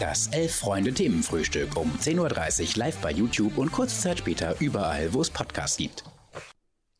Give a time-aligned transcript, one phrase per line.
[0.00, 2.18] Das Elf-Freunde-Themenfrühstück um 10.30
[2.70, 6.04] Uhr live bei YouTube und kurze Zeit später überall, wo es Podcasts gibt.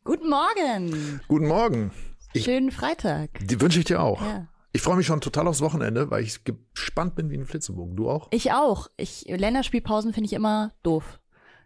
[0.03, 1.19] Guten Morgen.
[1.27, 1.91] Guten Morgen.
[2.33, 3.31] Ich, Schönen Freitag.
[3.41, 4.21] Die wünsche ich dir auch.
[4.21, 4.47] Ja.
[4.71, 7.95] Ich freue mich schon total aufs Wochenende, weil ich gespannt bin wie ein Flitzebogen.
[7.95, 8.27] Du auch?
[8.29, 8.87] Ich auch.
[8.97, 11.19] Ich, Länderspielpausen finde ich immer doof.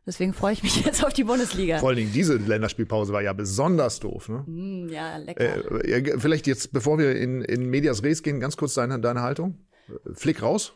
[0.07, 1.79] Deswegen freue ich mich jetzt auf die Bundesliga.
[1.79, 4.29] Vor allen Dingen diese Länderspielpause war ja besonders doof.
[4.29, 4.45] Ne?
[4.47, 5.83] Mm, ja, lecker.
[5.83, 9.65] Äh, vielleicht jetzt, bevor wir in, in Medias Res gehen, ganz kurz deine, deine Haltung.
[10.13, 10.73] Flick raus?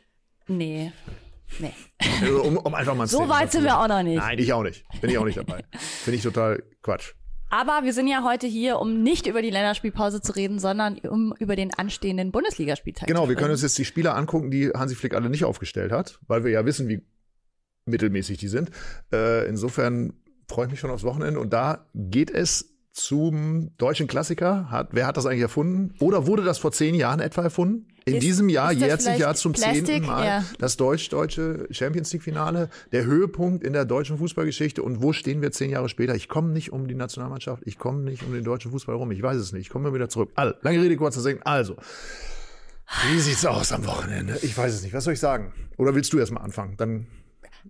[0.49, 0.91] Nee.
[1.59, 1.73] Nee.
[2.21, 4.17] Also, um, um einfach mal So weit sind wir auch noch nicht.
[4.17, 4.85] Nein, ich auch nicht.
[5.01, 5.63] Bin ich auch nicht dabei.
[5.77, 7.13] Finde ich total Quatsch.
[7.49, 11.33] Aber wir sind ja heute hier, um nicht über die Länderspielpause zu reden, sondern um
[11.39, 13.23] über den anstehenden Bundesligaspieltag genau, zu.
[13.23, 16.19] Genau, wir können uns jetzt die Spieler angucken, die Hansi Flick alle nicht aufgestellt hat,
[16.27, 17.01] weil wir ja wissen, wie
[17.85, 18.69] mittelmäßig die sind.
[19.11, 20.13] Äh, insofern
[20.47, 24.69] freue ich mich schon aufs Wochenende und da geht es zum deutschen Klassiker.
[24.69, 25.93] Hat, wer hat das eigentlich erfunden?
[25.99, 27.87] Oder wurde das vor zehn Jahren etwa erfunden?
[28.05, 29.85] In ist, diesem Jahr jährt sich ja zum Plastik?
[29.85, 30.45] zehnten Mal ja.
[30.57, 34.81] das deutsch-deutsche Champions League-Finale, der Höhepunkt in der deutschen Fußballgeschichte.
[34.81, 36.15] Und wo stehen wir zehn Jahre später?
[36.15, 39.11] Ich komme nicht um die Nationalmannschaft, ich komme nicht um den deutschen Fußball rum.
[39.11, 39.67] Ich weiß es nicht.
[39.67, 40.31] Ich komme wieder zurück.
[40.35, 41.39] Also, lange Rede, kurzer Sinn.
[41.43, 41.75] Also,
[43.11, 44.39] wie sieht's aus am Wochenende?
[44.41, 44.93] Ich weiß es nicht.
[44.93, 45.53] Was soll ich sagen?
[45.77, 46.75] Oder willst du erst mal anfangen?
[46.77, 47.07] Dann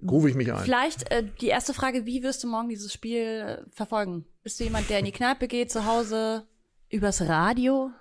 [0.08, 0.64] rufe ich mich ein.
[0.64, 4.26] Vielleicht äh, die erste Frage, wie wirst du morgen dieses Spiel äh, verfolgen?
[4.44, 6.46] Bist du jemand, der in die Kneipe geht, zu Hause,
[6.90, 7.92] übers Radio?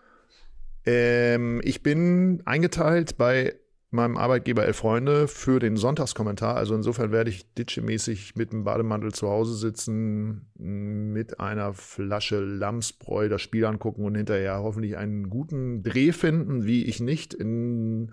[0.85, 3.55] Ähm, ich bin eingeteilt bei
[3.91, 6.57] meinem Arbeitgeber Elf Freunde für den Sonntagskommentar.
[6.57, 13.29] Also insofern werde ich ditchemäßig mit dem Bademantel zu Hause sitzen, mit einer Flasche Lamsbräu
[13.29, 18.13] das Spiel angucken und hinterher hoffentlich einen guten Dreh finden, wie ich nicht in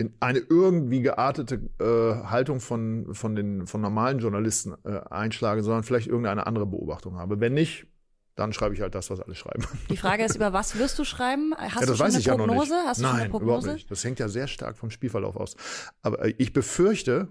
[0.00, 5.82] in eine irgendwie geartete äh, Haltung von, von den von normalen Journalisten äh, einschlage, sondern
[5.82, 7.38] vielleicht irgendeine andere Beobachtung habe.
[7.38, 7.86] Wenn nicht,
[8.34, 9.62] dann schreibe ich halt das, was alle schreiben.
[9.90, 11.54] Die Frage ist, über was wirst du schreiben?
[11.54, 12.72] Hast ja, das du schon eine Prognose?
[12.72, 12.84] Ja.
[12.86, 13.58] Hast du Nein, schon eine Prognose?
[13.58, 13.90] überhaupt nicht.
[13.90, 15.54] Das hängt ja sehr stark vom Spielverlauf aus.
[16.00, 17.28] Aber äh, ich befürchte,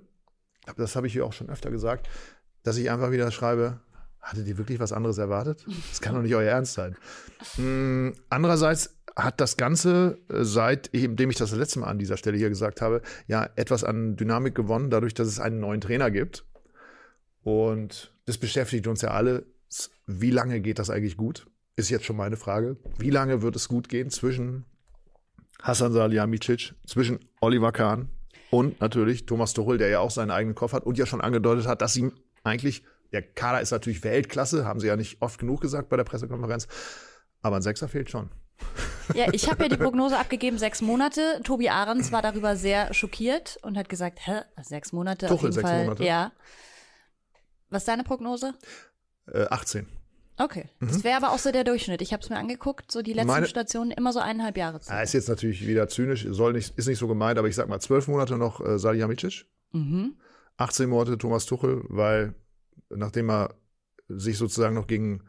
[0.78, 2.08] das habe ich hier auch schon öfter gesagt,
[2.62, 3.80] dass ich einfach wieder schreibe,
[4.22, 5.66] hattet ihr wirklich was anderes erwartet?
[5.90, 6.96] Das kann doch nicht euer Ernst sein.
[7.56, 12.38] Hm, andererseits hat das Ganze, äh, seitdem ich das, das letzte Mal an dieser Stelle
[12.38, 16.46] hier gesagt habe, ja etwas an Dynamik gewonnen, dadurch, dass es einen neuen Trainer gibt.
[17.44, 19.46] Und das beschäftigt uns ja alle.
[20.06, 21.48] Wie lange geht das eigentlich gut?
[21.76, 22.78] Ist jetzt schon meine Frage.
[22.98, 24.66] Wie lange wird es gut gehen zwischen
[25.62, 28.10] Hassan Salihamidzic, zwischen Oliver Kahn
[28.50, 31.68] und natürlich Thomas Tuchel, der ja auch seinen eigenen Kopf hat und ja schon angedeutet
[31.68, 32.14] hat, dass ihm
[32.44, 36.04] eigentlich, der Kader ist natürlich Weltklasse, haben sie ja nicht oft genug gesagt bei der
[36.04, 36.68] Pressekonferenz,
[37.42, 38.30] aber ein Sechser fehlt schon.
[39.16, 41.42] Ja, ich habe ja die Prognose abgegeben, sechs Monate.
[41.44, 45.54] Tobi Ahrens war darüber sehr schockiert und hat gesagt, hä, sechs Monate Tuchel, auf jeden
[45.54, 45.84] sechs Fall.
[45.86, 46.04] Monate.
[46.04, 46.32] Ja.
[47.70, 48.54] Was ist deine Prognose?
[49.32, 49.88] Äh, 18.
[50.38, 50.70] Okay.
[50.80, 52.02] Das wäre aber auch so der Durchschnitt.
[52.02, 54.80] Ich habe es mir angeguckt, so die letzten Meine- Stationen immer so eineinhalb Jahre.
[54.88, 57.68] Ah, ist jetzt natürlich wieder zynisch, soll nicht, ist nicht so gemeint, aber ich sag
[57.68, 60.16] mal zwölf Monate noch äh, Salihamidzic, Mhm.
[60.58, 62.36] 18 Monate Thomas Tuchel, weil
[62.90, 63.56] nachdem er
[64.08, 65.24] sich sozusagen noch gegen,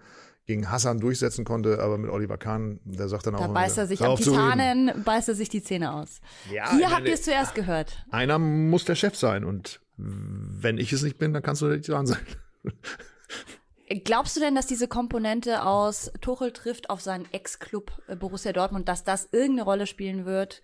[0.51, 3.87] gegen Hassan durchsetzen konnte, aber mit Oliver Kahn, der sagt dann auch Da beißt er
[3.87, 4.17] sich am.
[4.17, 6.21] Titanen, beißt er sich die Zähne aus.
[6.53, 8.05] Ja, Hier habt ihr es zuerst gehört.
[8.11, 11.81] Einer muss der Chef sein und wenn ich es nicht bin, dann kannst du der
[11.81, 12.19] Titan sein.
[14.05, 18.89] Glaubst du denn, dass diese Komponente aus Tuchel trifft auf seinen Ex-Club äh, Borussia Dortmund,
[18.89, 20.63] dass das irgendeine Rolle spielen wird?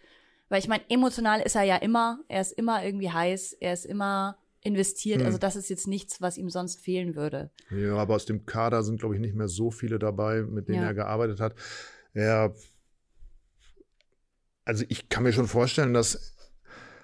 [0.48, 3.86] Weil ich meine, emotional ist er ja immer, er ist immer irgendwie heiß, er ist
[3.86, 5.20] immer investiert.
[5.20, 5.26] Hm.
[5.26, 7.50] Also das ist jetzt nichts, was ihm sonst fehlen würde.
[7.70, 10.82] Ja, aber aus dem Kader sind, glaube ich, nicht mehr so viele dabei, mit denen
[10.82, 10.88] Ja.
[10.88, 11.54] er gearbeitet hat.
[12.14, 12.52] Ja,
[14.64, 16.34] also ich kann mir schon vorstellen, dass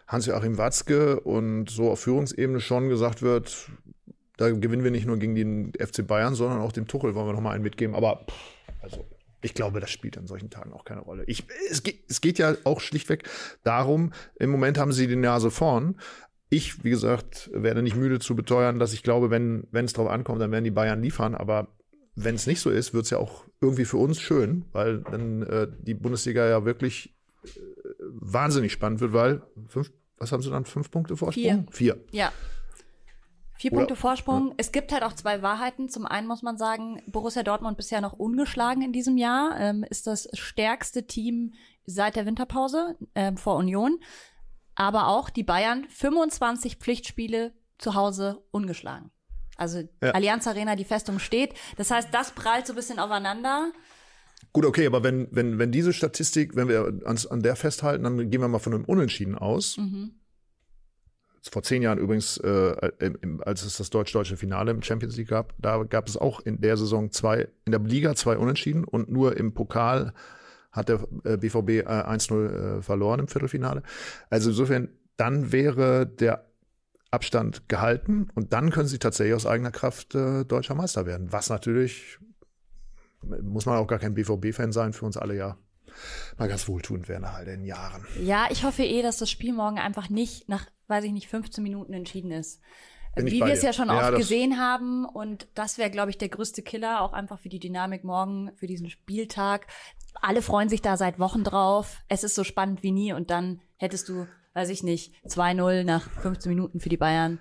[0.08, 3.70] Hans-Joachim Watzke und so auf Führungsebene schon gesagt wird,
[4.36, 7.32] da gewinnen wir nicht nur gegen den FC Bayern, sondern auch dem Tuchel wollen wir
[7.32, 7.94] noch mal einen mitgeben.
[7.94, 8.26] Aber
[8.80, 9.06] also
[9.42, 11.24] ich glaube, das spielt an solchen Tagen auch keine Rolle.
[11.26, 13.28] Ich, es, geht, es geht ja auch schlichtweg
[13.64, 16.00] darum, im Moment haben sie die Nase vorn.
[16.52, 20.42] Ich, wie gesagt, werde nicht müde zu beteuern, dass ich glaube, wenn es drauf ankommt,
[20.42, 21.34] dann werden die Bayern liefern.
[21.34, 21.68] Aber
[22.14, 25.42] wenn es nicht so ist, wird es ja auch irgendwie für uns schön, weil dann
[25.44, 27.48] äh, die Bundesliga ja wirklich äh,
[28.00, 30.66] wahnsinnig spannend wird, weil fünf, was haben sie dann?
[30.66, 31.68] Fünf Punkte Vorsprung?
[31.70, 32.04] Vier.
[32.10, 32.30] Ja.
[33.56, 34.52] Vier Oder- Punkte Vorsprung.
[34.58, 35.88] Es gibt halt auch zwei Wahrheiten.
[35.88, 40.06] Zum einen muss man sagen, Borussia Dortmund bisher noch ungeschlagen in diesem Jahr, ähm, ist
[40.06, 41.54] das stärkste Team
[41.86, 44.00] seit der Winterpause ähm, vor Union.
[44.74, 49.10] Aber auch die Bayern 25 Pflichtspiele zu Hause ungeschlagen.
[49.56, 50.10] Also Ja.
[50.12, 51.54] Allianz Arena, die Festung steht.
[51.76, 53.72] Das heißt, das prallt so ein bisschen aufeinander.
[54.52, 58.30] Gut, okay, aber wenn, wenn, wenn diese Statistik, wenn wir ans, an der festhalten, dann
[58.30, 59.78] gehen wir mal von einem Unentschieden aus.
[59.78, 60.12] Mhm.
[61.50, 65.54] Vor zehn Jahren übrigens, äh, im, als es das deutsch-deutsche Finale im Champions League gab,
[65.58, 69.36] da gab es auch in der Saison zwei, in der Liga zwei Unentschieden und nur
[69.36, 70.12] im Pokal
[70.72, 73.82] hat der äh, BVB äh, 1-0 äh, verloren im Viertelfinale.
[74.30, 76.46] Also insofern, dann wäre der
[77.10, 81.30] Abstand gehalten und dann können sie tatsächlich aus eigener Kraft äh, deutscher Meister werden.
[81.30, 82.18] Was natürlich,
[83.22, 85.58] muss man auch gar kein BVB-Fan sein, für uns alle ja
[86.38, 88.06] mal ganz wohltuend wäre nach all den Jahren.
[88.20, 91.62] Ja, ich hoffe eh, dass das Spiel morgen einfach nicht nach, weiß ich nicht, 15
[91.62, 92.60] Minuten entschieden ist.
[93.16, 95.04] Ich Wie wir es ja schon Ja, oft gesehen haben.
[95.04, 98.66] Und das wäre, glaube ich, der größte Killer, auch einfach für die Dynamik morgen, für
[98.66, 99.66] diesen Spieltag.
[100.14, 101.98] Alle freuen sich da seit Wochen drauf.
[102.08, 103.12] Es ist so spannend wie nie.
[103.12, 107.38] Und dann hättest du, weiß ich nicht, 2-0 nach 15 Minuten für die Bayern.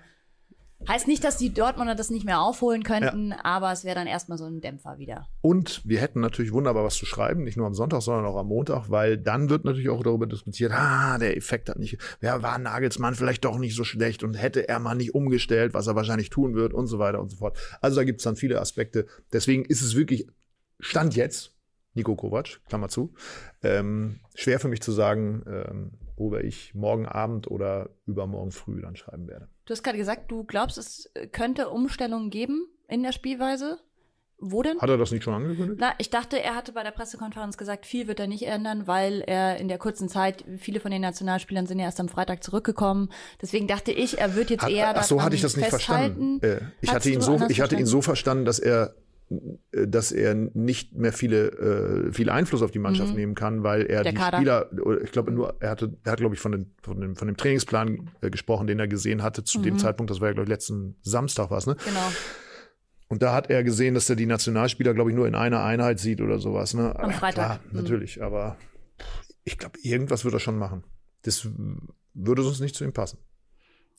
[0.88, 4.38] Heißt nicht, dass die Dortmunder das nicht mehr aufholen könnten, aber es wäre dann erstmal
[4.38, 5.28] so ein Dämpfer wieder.
[5.40, 8.48] Und wir hätten natürlich wunderbar was zu schreiben, nicht nur am Sonntag, sondern auch am
[8.48, 12.58] Montag, weil dann wird natürlich auch darüber diskutiert, ah, der Effekt hat nicht, ja, war
[12.58, 16.30] Nagelsmann vielleicht doch nicht so schlecht und hätte er mal nicht umgestellt, was er wahrscheinlich
[16.30, 17.56] tun wird und so weiter und so fort.
[17.80, 19.06] Also da gibt es dann viele Aspekte.
[19.32, 20.26] Deswegen ist es wirklich,
[20.80, 21.54] Stand jetzt,
[21.94, 23.12] Nico Kovac, Klammer zu,
[23.62, 25.90] ähm, schwer für mich zu sagen, ähm,
[26.22, 29.48] worüber ich morgen Abend oder übermorgen früh dann schreiben werde.
[29.64, 33.78] Du hast gerade gesagt, du glaubst, es könnte Umstellungen geben in der Spielweise.
[34.44, 34.80] Wo denn?
[34.80, 35.78] Hat er das nicht schon angekündigt?
[35.80, 39.22] Na, ich dachte, er hatte bei der Pressekonferenz gesagt, viel wird er nicht ändern, weil
[39.24, 43.08] er in der kurzen Zeit, viele von den Nationalspielern sind ja erst am Freitag zurückgekommen.
[43.40, 46.40] Deswegen dachte ich, er wird jetzt Hat, eher ach so hatte ich das nicht verstanden.
[46.42, 47.86] Äh, ich Hattest hatte ihn so, ich hatte ihn verstanden?
[47.86, 48.96] so verstanden, dass er,
[49.72, 51.48] dass er nicht mehr viele,
[52.08, 54.02] äh, viel Einfluss auf die Mannschaft nehmen kann, weil er Mhm.
[54.04, 54.36] Der die Kader.
[54.38, 54.70] Spieler,
[55.02, 57.36] ich glaube nur, er hatte, er hat glaube ich von, den, von dem, von dem
[57.36, 59.62] Trainingsplan äh, gesprochen, den er gesehen hatte zu Mhm.
[59.64, 60.10] dem Zeitpunkt.
[60.10, 61.76] Das war ja glaube ich letzten Samstag was, ne?
[61.84, 62.12] Genau.
[63.08, 65.98] Und da hat er gesehen, dass er die Nationalspieler, glaube ich, nur in einer Einheit
[66.00, 66.72] sieht oder sowas.
[66.74, 66.98] Ne?
[66.98, 67.34] Am Freitag.
[67.34, 67.76] Klar, Mhm.
[67.80, 68.56] natürlich, aber
[69.44, 70.84] ich glaube, irgendwas wird er schon machen.
[71.22, 71.46] Das
[72.14, 73.18] würde sonst nicht zu ihm passen.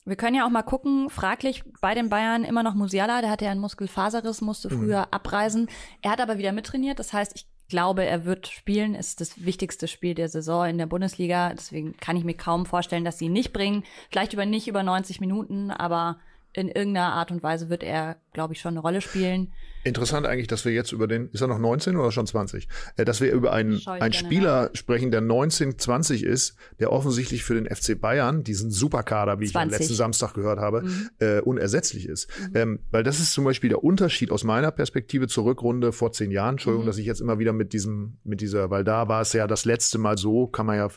[0.04, 3.46] Wir können ja auch mal gucken, fraglich bei den Bayern immer noch Musiala, der hatte
[3.46, 4.78] ja einen Muskelfaserriss, musste Mhm.
[4.78, 5.68] früher abreisen.
[6.02, 9.88] Er hat aber wieder mittrainiert, das heißt, ich glaube, er wird spielen, ist das wichtigste
[9.88, 13.32] Spiel der Saison in der Bundesliga, deswegen kann ich mir kaum vorstellen, dass sie ihn
[13.32, 13.84] nicht bringen.
[14.10, 16.18] Vielleicht über nicht über 90 Minuten, aber
[16.54, 19.52] in irgendeiner Art und Weise wird er, glaube ich, schon eine Rolle spielen.
[19.82, 22.68] Interessant eigentlich, dass wir jetzt über den, ist er noch 19 oder schon 20?
[22.96, 27.54] Äh, dass wir über einen, einen Spieler sprechen, der 19, 20 ist, der offensichtlich für
[27.54, 29.78] den FC Bayern, diesen Superkader, wie ich am 20.
[29.78, 30.84] letzten Samstag gehört habe,
[31.18, 32.28] äh, unersetzlich ist.
[32.54, 36.30] Ähm, weil das ist zum Beispiel der Unterschied aus meiner Perspektive zur Rückrunde vor zehn
[36.30, 36.54] Jahren.
[36.54, 39.46] Entschuldigung, dass ich jetzt immer wieder mit diesem, mit dieser, weil da war es ja
[39.46, 40.88] das letzte Mal so, kann man ja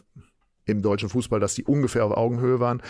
[0.67, 2.81] im deutschen Fußball, dass die ungefähr auf Augenhöhe waren.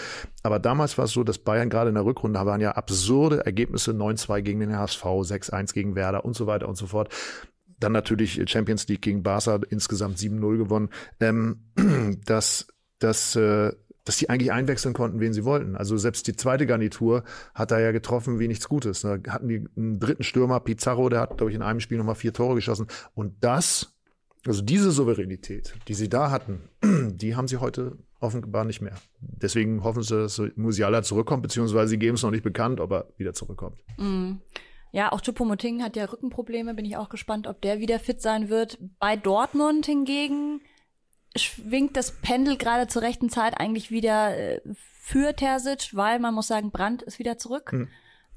[0.43, 3.43] Aber damals war es so, dass Bayern gerade in der Rückrunde da waren ja absurde
[3.45, 7.11] Ergebnisse, 9-2 gegen den HSV, 6-1 gegen Werder und so weiter und so fort.
[7.79, 10.89] Dann natürlich Champions League gegen Barca, insgesamt 7-0 gewonnen.
[11.19, 11.71] Ähm,
[12.25, 12.67] dass,
[12.99, 13.71] dass, äh,
[14.03, 15.75] dass die eigentlich einwechseln konnten, wen sie wollten.
[15.75, 17.23] Also selbst die zweite Garnitur
[17.55, 19.01] hat da ja getroffen wie nichts Gutes.
[19.01, 22.13] Da hatten die einen dritten Stürmer, Pizarro, der hat, glaube ich, in einem Spiel nochmal
[22.13, 22.85] vier Tore geschossen.
[23.15, 23.96] Und das
[24.47, 28.95] also diese Souveränität, die sie da hatten, die haben sie heute offenbar nicht mehr.
[29.19, 33.13] Deswegen hoffen sie, dass Musiala zurückkommt, beziehungsweise sie geben es noch nicht bekannt, ob er
[33.17, 33.79] wieder zurückkommt.
[34.91, 38.49] Ja, auch Choupo-Moting hat ja Rückenprobleme, bin ich auch gespannt, ob der wieder fit sein
[38.49, 38.79] wird.
[38.99, 40.61] Bei Dortmund hingegen
[41.35, 46.47] schwingt das Pendel gerade zur rechten Zeit eigentlich wieder äh, für Terzic, weil man muss
[46.47, 47.71] sagen, Brandt ist wieder zurück.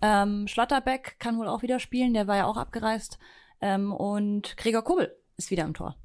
[0.02, 3.18] Ähm, Schlotterbeck kann wohl auch wieder spielen, der war ja auch abgereist.
[3.60, 5.96] Ähm, und Gregor Kobel ist wieder im Tor.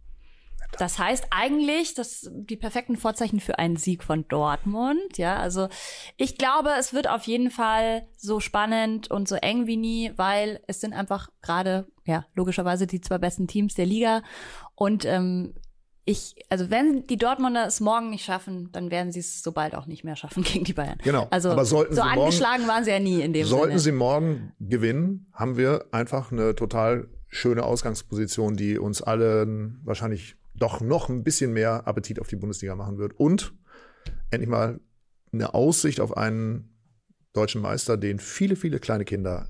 [0.78, 5.18] Das heißt eigentlich, dass die perfekten Vorzeichen für einen Sieg von Dortmund.
[5.18, 5.70] Ja, also
[6.18, 10.60] ich glaube, es wird auf jeden Fall so spannend und so eng wie nie, weil
[10.68, 14.22] es sind einfach gerade, ja, logischerweise die zwei besten Teams der Liga.
[14.76, 15.54] Und ähm,
[16.04, 19.74] ich, also wenn die Dortmunder es morgen nicht schaffen, dann werden sie es so bald
[19.76, 20.98] auch nicht mehr schaffen gegen die Bayern.
[21.04, 21.28] Genau.
[21.32, 23.80] Also Aber sollten so sie morgen- angeschlagen waren sie ja nie in dem Sollten Sinne.
[23.80, 30.82] sie morgen gewinnen, haben wir einfach eine total schöne Ausgangsposition, die uns allen wahrscheinlich doch
[30.82, 33.20] noch ein bisschen mehr Appetit auf die Bundesliga machen wird.
[33.20, 33.54] Und
[34.32, 34.80] endlich mal
[35.34, 36.70] eine Aussicht auf einen
[37.34, 39.50] deutschen Meister, den viele, viele kleine Kinder,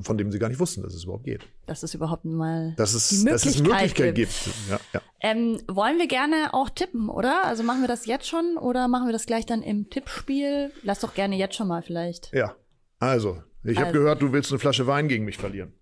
[0.00, 1.46] von dem sie gar nicht wussten, dass es überhaupt geht.
[1.66, 4.44] dass es überhaupt mal Dass es, die dass es Möglichkeit, Möglichkeit gibt.
[4.44, 4.56] gibt.
[4.70, 5.00] Ja, ja.
[5.20, 7.44] Ähm, wollen wir gerne auch tippen, oder?
[7.44, 10.72] Also machen wir das jetzt schon oder machen wir das gleich dann im Tippspiel?
[10.82, 12.32] Lass doch gerne jetzt schon mal vielleicht.
[12.32, 12.54] Ja,
[12.98, 13.98] also, ich habe Also.
[14.00, 15.72] gehört, du willst eine Flasche Wein gegen mich verlieren.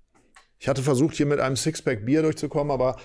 [0.59, 2.97] Ich hatte versucht, hier mit einem Sixpack Bier durchzukommen, aber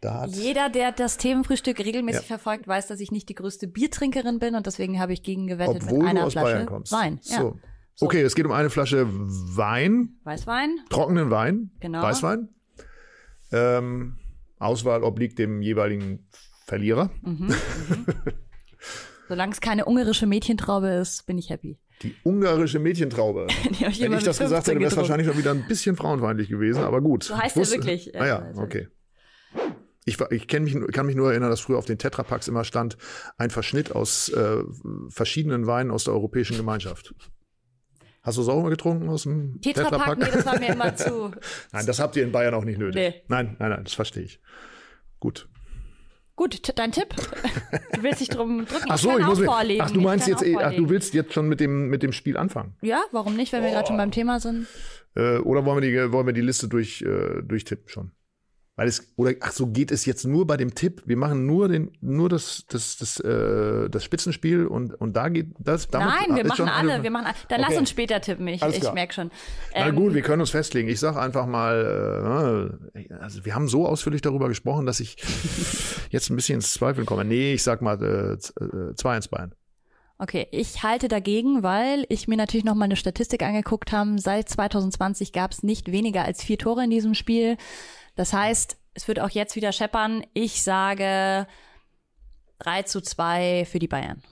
[0.00, 2.26] da hat Jeder, der das Themenfrühstück regelmäßig Ja.
[2.26, 5.82] verfolgt, weiß, dass ich nicht die größte Biertrinkerin bin und deswegen habe ich gegen gewettet
[5.84, 6.92] obwohl mit einer du aus Flasche Bayern kommst.
[6.92, 7.20] Wein.
[7.24, 7.38] Ja.
[7.38, 7.58] So.
[8.00, 10.76] Okay, es geht um eine Flasche Wein, Weißwein?
[10.90, 12.02] trockenen Wein, Genau.
[12.02, 12.48] Weißwein.
[13.50, 14.18] Ähm,
[14.58, 16.28] Auswahl obliegt dem jeweiligen
[16.66, 17.10] Verlierer.
[19.28, 21.78] Solange es keine ungarische Mädchentraube ist, bin ich happy.
[22.02, 23.46] Die ungarische Mädchentraube.
[23.70, 25.96] Ich Wenn immer ich das gesagt 15 hätte, wäre es wahrscheinlich noch wieder ein bisschen
[25.96, 27.24] frauenfeindlich gewesen, aber gut.
[27.24, 28.60] So heißt er wirklich, Ah ja, also.
[28.62, 28.88] okay.
[30.04, 32.96] Ich, ich mich, kann mich nur erinnern, dass früher auf den Tetrapacks immer stand,
[33.36, 34.62] ein Verschnitt aus äh,
[35.10, 37.14] verschiedenen Weinen aus der Europäischen Gemeinschaft.
[38.22, 41.30] Hast du es auch mal getrunken aus dem Tetrapack, nee, das war mir immer zu.
[41.72, 42.94] Nein, das habt ihr in Bayern auch nicht nötig.
[42.94, 43.22] Nee.
[43.28, 44.40] Nein, nein, nein, das verstehe ich.
[45.20, 45.48] Gut.
[46.38, 47.08] Gut, dein Tipp.
[47.94, 48.86] Du willst dich drum drücken.
[48.90, 49.82] Ach so, kann ich muss vorlegen.
[49.82, 52.12] Ach, du Ich meinst jetzt, eh- ach, du willst jetzt schon mit dem, mit dem
[52.12, 52.76] Spiel anfangen?
[52.80, 54.68] Ja, warum nicht, wenn wir gerade schon beim Thema sind?
[55.16, 58.12] Äh, oder wollen wir die, wollen wir die Liste durch, äh, durchtippen schon?
[58.78, 61.02] Weil es, oder, ach so, geht es jetzt nur bei dem Tipp?
[61.04, 65.48] Wir machen nur den, nur das, das, das, äh, das Spitzenspiel und, und da geht
[65.58, 67.02] das, Nein, wir machen alle.
[67.02, 67.34] Wir machen alle.
[67.48, 67.78] Dann lass Okay.
[67.80, 68.46] uns später tippen.
[68.46, 69.30] Ich, Alles ich merke schon.
[69.74, 70.88] Na Ähm, gut, wir können uns festlegen.
[70.88, 75.16] Ich sage einfach mal, äh, also wir haben so ausführlich darüber gesprochen, dass ich
[76.10, 77.24] jetzt ein bisschen ins Zweifeln komme.
[77.24, 79.54] Nee, ich sag mal äh, z- äh, 2-1 Bayern.
[80.20, 84.18] Okay, ich halte dagegen, weil ich mir natürlich noch mal eine Statistik angeguckt habe.
[84.18, 87.56] Seit 2020 gab es nicht weniger als vier Tore in diesem Spiel.
[88.18, 90.24] Das heißt, es wird auch jetzt wieder scheppern.
[90.34, 91.46] Ich sage
[92.58, 94.24] 3 zu 2 für die Bayern.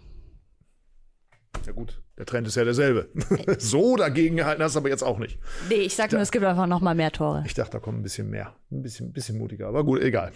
[1.64, 3.08] Ja gut, der Trend ist ja derselbe.
[3.58, 5.38] so dagegen gehalten hast du aber jetzt auch nicht.
[5.68, 7.44] Nee, ich sag nur, es gibt einfach noch mal mehr Tore.
[7.46, 8.56] Ich dachte, da kommt ein bisschen mehr.
[8.72, 9.68] Ein bisschen, bisschen mutiger.
[9.68, 10.32] Aber gut, egal.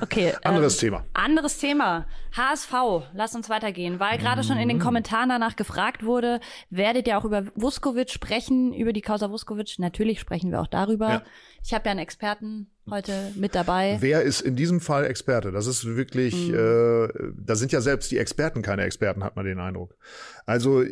[0.00, 0.34] Okay.
[0.44, 1.04] Anderes ähm, Thema.
[1.12, 2.06] Anderes Thema.
[2.36, 2.72] HSV.
[3.14, 4.00] Lass uns weitergehen.
[4.00, 8.72] Weil gerade schon in den Kommentaren danach gefragt wurde, werdet ihr auch über Vuskovic sprechen,
[8.72, 9.78] über die Causa Vuskovic?
[9.78, 11.08] Natürlich sprechen wir auch darüber.
[11.08, 11.22] Ja.
[11.62, 13.96] Ich habe ja einen Experten heute mit dabei.
[14.00, 15.52] Wer ist in diesem Fall Experte?
[15.52, 19.58] Das ist wirklich, äh, da sind ja selbst die Experten keine Experten, hat man den
[19.58, 19.96] Eindruck.
[20.44, 20.84] Also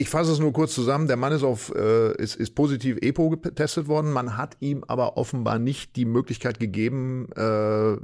[0.00, 1.06] ich, fasse es nur kurz zusammen.
[1.06, 4.12] Der Mann ist auf äh, ist, ist positiv EPO getestet worden.
[4.12, 7.96] Man hat ihm aber offenbar nicht die Möglichkeit gegeben, äh,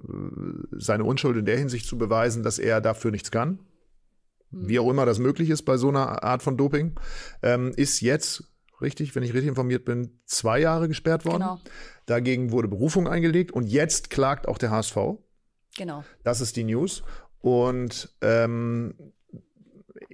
[0.79, 3.61] seine Unschuld in der Hinsicht zu beweisen, dass er dafür nichts kann.
[4.51, 6.99] Wie auch immer das möglich ist bei so einer Art von Doping,
[7.43, 8.45] ähm, ist jetzt
[8.81, 11.43] richtig, wenn ich richtig informiert bin, zwei Jahre gesperrt worden.
[11.43, 11.61] Genau.
[12.07, 14.97] Dagegen wurde Berufung eingelegt und jetzt klagt auch der HSV.
[15.77, 16.05] Genau.
[16.23, 17.03] Das ist die News.
[17.41, 18.95] Und ähm,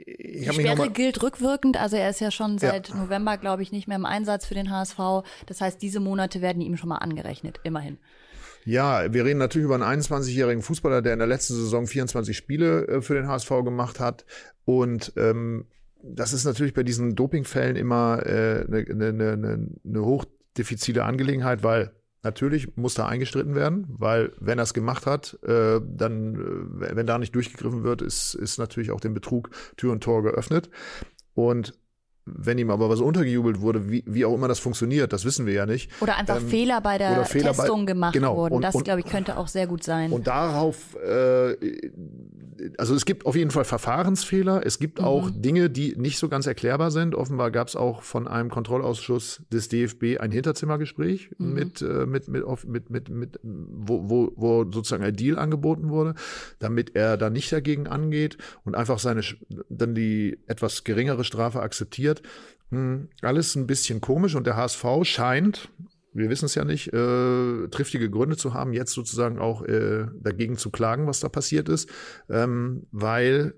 [0.06, 2.70] ich Die Sperre gilt rückwirkend, also er ist ja schon Ja.
[2.70, 4.98] seit November, glaube ich, nicht mehr im Einsatz für den HSV.
[5.46, 7.98] Das heißt, diese Monate werden ihm schon mal angerechnet, immerhin.
[8.64, 12.86] Ja, wir reden natürlich über einen 21-jährigen Fußballer, der in der letzten Saison 24 Spiele
[12.86, 14.24] äh, für den HSV gemacht hat.
[14.64, 15.66] Und ähm,
[16.02, 21.62] das ist natürlich bei diesen Dopingfällen immer äh, eine äh, ne, ne, ne hochdefizile Angelegenheit,
[21.62, 26.96] weil natürlich muss da eingestritten werden, weil wenn er es gemacht hat, äh, dann, äh,
[26.96, 30.70] wenn da nicht durchgegriffen wird, ist, ist natürlich auch dem Betrug Tür und Tor geöffnet.
[31.34, 31.74] Und
[32.24, 35.54] wenn ihm aber was untergejubelt wurde, wie, wie auch immer das funktioniert, das wissen wir
[35.54, 35.90] ja nicht.
[36.00, 38.36] Oder einfach Ähm, Fehler bei der Fehler bei- Testung gemacht genau.
[38.36, 38.54] wurden.
[38.54, 40.12] Und- das, glaube ich, könnte auch sehr gut sein.
[40.12, 41.56] Und darauf, äh,
[42.78, 44.64] also es gibt auf jeden Fall Verfahrensfehler.
[44.64, 47.14] Es gibt auch Dinge, die nicht so ganz erklärbar sind.
[47.14, 52.44] Offenbar gab es auch von einem Kontrollausschuss des DFB ein Hinterzimmergespräch mit, äh, mit, mit,
[52.66, 56.14] mit, mit, mit, wo, wo, wo sozusagen ein Deal angeboten wurde,
[56.60, 59.22] damit er da nicht dagegen angeht und einfach seine,
[59.68, 62.11] dann die etwas geringere Strafe akzeptiert.
[62.70, 65.68] Hm, alles ein bisschen komisch und der HSV scheint,
[66.12, 70.58] wir wissen es ja nicht, äh, triftige Gründe zu haben, jetzt sozusagen auch äh, dagegen
[70.58, 71.88] zu klagen, was da passiert ist,
[72.28, 73.54] ähm, weil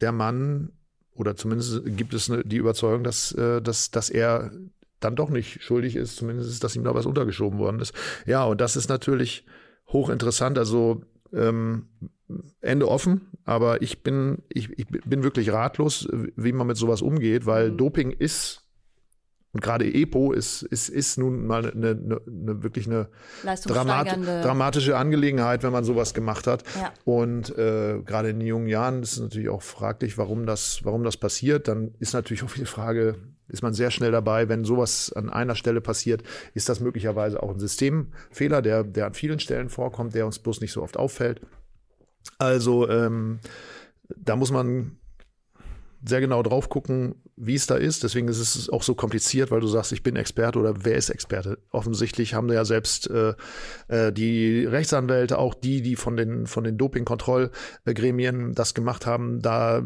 [0.00, 0.72] der Mann
[1.14, 4.50] oder zumindest gibt es eine, die Überzeugung, dass, äh, dass, dass er
[5.00, 7.94] dann doch nicht schuldig ist, zumindest, dass ihm da was untergeschoben worden ist.
[8.26, 9.44] Ja, und das ist natürlich
[9.88, 10.58] hochinteressant.
[10.58, 11.02] Also
[11.32, 11.88] ähm,
[12.60, 17.46] Ende offen, aber ich bin, ich, ich bin wirklich ratlos, wie man mit sowas umgeht,
[17.46, 18.66] weil Doping ist
[19.56, 23.08] und gerade EPO ist, ist, ist nun mal eine, eine, eine wirklich eine
[23.64, 26.62] Dramat dramatische Angelegenheit, wenn man sowas gemacht hat.
[26.78, 26.92] Ja.
[27.06, 31.04] Und äh, gerade in den jungen Jahren ist es natürlich auch fraglich, warum das, warum
[31.04, 31.68] das passiert.
[31.68, 33.14] Dann ist natürlich auch die Frage,
[33.48, 37.50] ist man sehr schnell dabei, wenn sowas an einer Stelle passiert, ist das möglicherweise auch
[37.50, 41.40] ein Systemfehler, der, der an vielen Stellen vorkommt, der uns bloß nicht so oft auffällt.
[42.38, 43.40] Also ähm,
[44.16, 44.98] da muss man
[46.04, 48.04] sehr genau drauf gucken, wie es da ist.
[48.04, 51.10] Deswegen ist es auch so kompliziert, weil du sagst, ich bin Experte oder wer ist
[51.10, 51.58] Experte?
[51.70, 53.34] Offensichtlich haben ja selbst äh,
[53.88, 59.82] äh, die Rechtsanwälte, auch die, die von den von den Dopingkontrollgremien das gemacht haben, da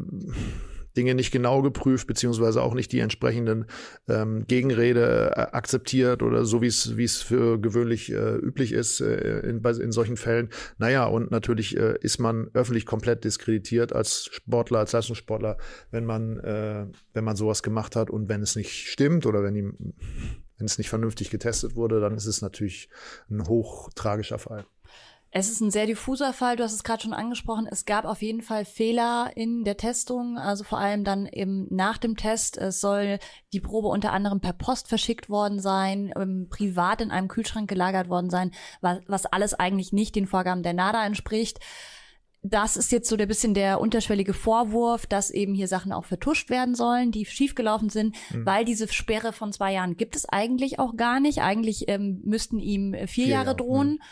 [0.96, 3.66] Dinge nicht genau geprüft, beziehungsweise auch nicht die entsprechenden
[4.08, 9.00] ähm, Gegenrede äh, akzeptiert oder so, wie es wie es für gewöhnlich äh, üblich ist
[9.00, 10.50] äh, in, bei, in solchen Fällen.
[10.78, 15.56] Naja, und natürlich äh, ist man öffentlich komplett diskreditiert als Sportler, als Leistungssportler,
[15.90, 19.54] wenn man, äh, wenn man sowas gemacht hat und wenn es nicht stimmt oder wenn
[19.54, 19.94] ihm
[20.60, 22.90] wenn es nicht vernünftig getestet wurde, dann ist es natürlich
[23.30, 24.66] ein hochtragischer Fall.
[25.32, 27.68] Es ist ein sehr diffuser Fall, du hast es gerade schon angesprochen.
[27.70, 31.98] Es gab auf jeden Fall Fehler in der Testung, also vor allem dann eben nach
[31.98, 32.58] dem Test.
[32.58, 33.20] Es soll
[33.52, 38.08] die Probe unter anderem per Post verschickt worden sein, ähm, privat in einem Kühlschrank gelagert
[38.08, 41.60] worden sein, was, alles eigentlich nicht den Vorgaben der NADA entspricht.
[42.42, 46.50] Das ist jetzt so der bisschen der unterschwellige Vorwurf, dass eben hier Sachen auch vertuscht
[46.50, 48.46] werden sollen, die schiefgelaufen sind, mhm.
[48.46, 51.40] weil diese Sperre von zwei Jahren gibt es eigentlich auch gar nicht.
[51.40, 53.98] Eigentlich ähm, müssten ihm vier, vier Jahre drohen.
[53.98, 54.10] Jahre.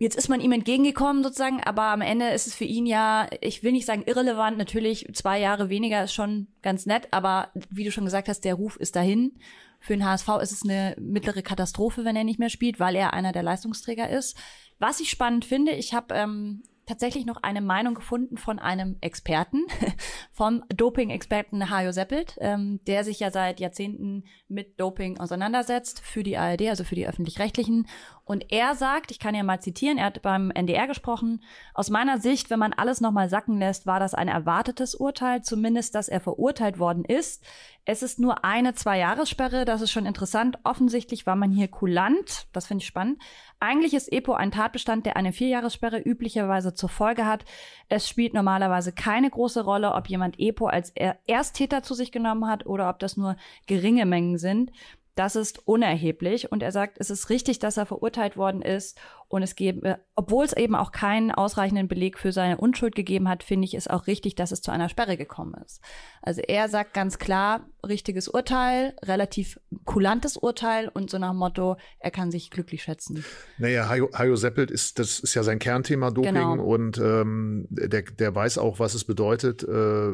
[0.00, 3.64] Jetzt ist man ihm entgegengekommen sozusagen, aber am Ende ist es für ihn ja, ich
[3.64, 7.90] will nicht sagen irrelevant, natürlich zwei Jahre weniger ist schon ganz nett, aber wie du
[7.90, 9.32] schon gesagt hast, der Ruf ist dahin.
[9.80, 13.12] Für den HSV ist es eine mittlere Katastrophe, wenn er nicht mehr spielt, weil er
[13.12, 14.36] einer der Leistungsträger ist.
[14.78, 19.66] Was ich spannend finde, ich habe ähm, tatsächlich noch eine Meinung gefunden von einem Experten,
[20.32, 26.38] vom Doping-Experten Hajo Seppelt, ähm, der sich ja seit Jahrzehnten mit Doping auseinandersetzt für die
[26.38, 27.86] ARD, also für die öffentlich-rechtlichen.
[28.24, 31.42] Und er sagt, ich kann ja mal zitieren, er hat beim NDR gesprochen,
[31.74, 35.94] aus meiner Sicht, wenn man alles nochmal sacken lässt, war das ein erwartetes Urteil, zumindest,
[35.94, 37.44] dass er verurteilt worden ist.
[37.90, 40.58] Es ist nur eine Zwei-Jahressperre, das ist schon interessant.
[40.62, 43.18] Offensichtlich war man hier kulant, das finde ich spannend.
[43.60, 47.46] Eigentlich ist EPO ein Tatbestand, der eine Vierjahressperre üblicherweise zur Folge hat.
[47.88, 50.92] Es spielt normalerweise keine große Rolle, ob jemand EPO als
[51.26, 54.70] Ersttäter zu sich genommen hat oder ob das nur geringe Mengen sind.
[55.18, 56.52] Das ist unerheblich.
[56.52, 58.96] Und er sagt, es ist richtig, dass er verurteilt worden ist.
[59.26, 63.42] Und es gebe, obwohl es eben auch keinen ausreichenden Beleg für seine Unschuld gegeben hat,
[63.42, 65.82] finde ich es auch richtig, dass es zu einer Sperre gekommen ist.
[66.22, 71.76] Also er sagt ganz klar, richtiges Urteil, relativ kulantes Urteil und so nach dem Motto,
[71.98, 73.24] er kann sich glücklich schätzen.
[73.58, 76.62] Naja, Hajo, Hajo Seppelt ist, das ist ja sein Kernthema Doping genau.
[76.62, 80.12] und ähm, der, der weiß auch, was es bedeutet, äh,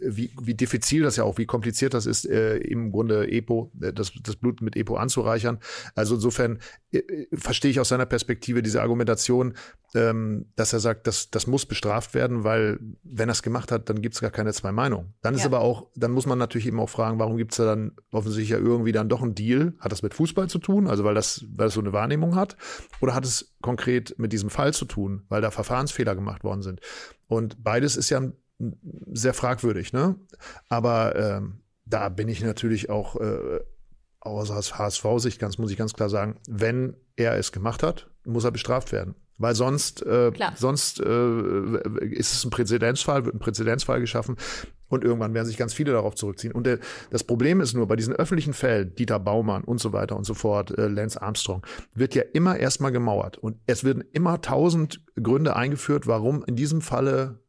[0.00, 3.92] wie, wie diffizil das ja auch, wie kompliziert das ist, äh, im Grunde EPO, äh,
[3.92, 5.58] das, das Blut mit EPO anzureichern.
[5.94, 6.58] Also insofern
[6.92, 9.54] äh, äh, verstehe ich aus seiner Perspektive diese Argumentation,
[9.94, 13.88] ähm, dass er sagt, das, das muss bestraft werden, weil wenn er es gemacht hat,
[13.88, 15.14] dann gibt es gar keine zwei Meinungen.
[15.22, 15.40] Dann ja.
[15.40, 17.92] ist aber auch, dann muss man natürlich eben auch fragen, warum gibt es da dann
[18.10, 19.74] offensichtlich ja irgendwie dann doch einen Deal?
[19.80, 22.56] Hat das mit Fußball zu tun, also weil das, weil das so eine Wahrnehmung hat?
[23.00, 26.80] Oder hat es konkret mit diesem Fall zu tun, weil da Verfahrensfehler gemacht worden sind?
[27.28, 28.34] Und beides ist ja ein
[29.12, 30.16] sehr fragwürdig, ne?
[30.68, 33.60] Aber ähm, da bin ich natürlich auch äh,
[34.20, 38.52] aus HSV-Sicht, ganz muss ich ganz klar sagen, wenn er es gemacht hat, muss er
[38.52, 39.14] bestraft werden.
[39.38, 44.36] Weil sonst, äh, sonst äh, ist es ein Präzedenzfall, wird ein Präzedenzfall geschaffen
[44.88, 46.52] und irgendwann werden sich ganz viele darauf zurückziehen.
[46.52, 46.78] Und der,
[47.10, 50.34] das Problem ist nur, bei diesen öffentlichen Fällen, Dieter Baumann und so weiter und so
[50.34, 53.38] fort, äh, Lance Armstrong, wird ja immer erstmal gemauert.
[53.38, 57.41] Und es werden immer tausend Gründe eingeführt, warum in diesem Falle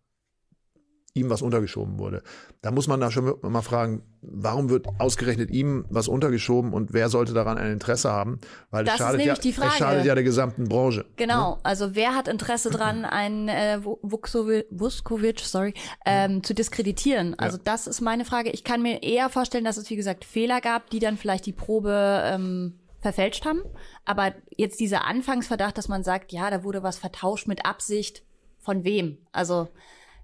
[1.16, 2.24] ihm was untergeschoben wurde.
[2.62, 7.10] Da muss man da schon mal fragen, warum wird ausgerechnet ihm was untergeschoben und wer
[7.10, 8.40] sollte daran ein Interesse haben?
[8.72, 11.06] Weil das es schadet, ja, es schadet ja der gesamten Branche.
[11.16, 11.60] Genau, ne?
[11.64, 17.38] also wer hat Interesse dran, einen äh, Vuskovic, sorry, ähm, zu diskreditieren?
[17.38, 17.64] Also ja.
[17.64, 18.50] das ist meine Frage.
[18.50, 21.54] Ich kann mir eher vorstellen, dass es wie gesagt Fehler gab, die dann vielleicht die
[21.54, 23.62] Probe ähm, verfälscht haben.
[24.04, 28.24] Aber jetzt dieser Anfangsverdacht, dass man sagt, ja, da wurde was vertauscht mit Absicht,
[28.58, 29.20] von wem?
[29.32, 29.68] Also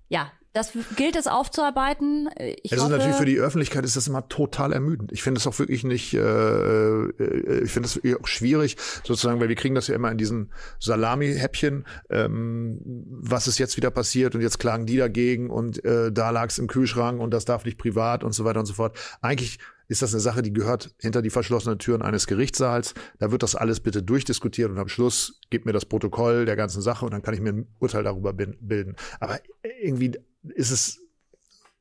[0.07, 2.27] ja, das gilt es aufzuarbeiten.
[2.63, 5.11] Ich es ist natürlich für die Öffentlichkeit ist das immer total ermüdend.
[5.11, 9.49] Ich finde es auch wirklich nicht, äh, äh ich finde es auch schwierig, sozusagen, weil
[9.49, 14.41] wir kriegen das ja immer in diesen Salami-Häppchen, ähm, was ist jetzt wieder passiert und
[14.41, 17.77] jetzt klagen die dagegen und äh, da lag es im Kühlschrank und das darf nicht
[17.77, 18.97] privat und so weiter und so fort.
[19.21, 19.59] Eigentlich
[19.89, 22.93] ist das eine Sache, die gehört hinter die verschlossenen Türen eines Gerichtssaals.
[23.17, 26.81] Da wird das alles bitte durchdiskutiert und am Schluss gibt mir das Protokoll der ganzen
[26.81, 28.95] Sache und dann kann ich mir ein Urteil darüber bilden.
[29.19, 29.39] Aber
[29.81, 30.11] irgendwie
[30.43, 31.01] ist es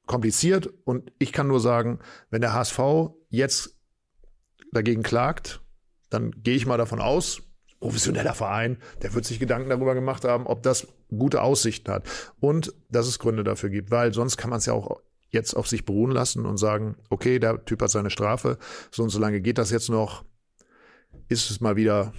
[0.07, 1.99] kompliziert und ich kann nur sagen,
[2.31, 2.81] wenn der HSV
[3.29, 3.77] jetzt
[4.73, 5.61] dagegen klagt,
[6.09, 7.43] dann gehe ich mal davon aus,
[7.79, 12.09] professioneller Verein, der wird sich Gedanken darüber gemacht haben, ob das gute Aussichten hat
[12.41, 15.69] und dass es Gründe dafür gibt, weil sonst kann man es ja auch jetzt auf
[15.69, 18.59] sich beruhen lassen und sagen, okay, der Typ hat seine Strafe,
[18.91, 20.25] so und so lange geht das jetzt noch,
[21.29, 22.13] ist es mal wieder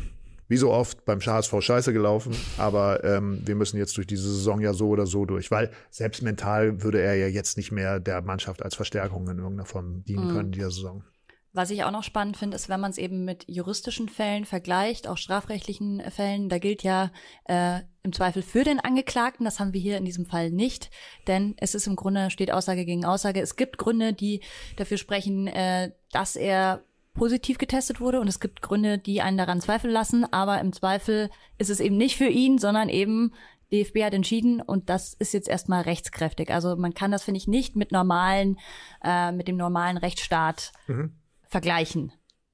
[0.48, 4.60] wie so oft beim HSV scheiße gelaufen, aber ähm, wir müssen jetzt durch diese Saison
[4.60, 8.22] ja so oder so durch, weil selbst mental würde er ja jetzt nicht mehr der
[8.24, 10.30] Mannschaft als Verstärkung in irgendeiner Form dienen mhm.
[10.30, 11.04] können in dieser Saison.
[11.52, 15.08] Was ich auch noch spannend finde, ist, wenn man es eben mit juristischen Fällen vergleicht,
[15.08, 17.12] auch strafrechtlichen Fällen, da gilt ja
[17.46, 19.46] äh, im Zweifel für den Angeklagten.
[19.46, 20.92] Das haben wir hier in diesem Fall nicht,
[21.26, 23.42] denn es ist im Grunde steht Aussage gegen Aussage.
[23.42, 24.42] Es gibt Gründe, die
[24.78, 26.84] dafür sprechen, äh, dass er
[27.16, 31.32] positiv getestet wurde und es gibt Gründe, die einen daran zweifeln lassen, aber im Zweifel
[31.58, 33.34] ist es eben nicht für ihn, sondern eben
[33.72, 36.52] DFB hat entschieden und das ist jetzt erstmal rechtskräftig.
[36.52, 38.58] Also man kann das, finde ich, nicht mit normalen,
[39.04, 41.14] äh, mit dem normalen Rechtsstaat mhm.
[41.50, 42.12] Vergleichen.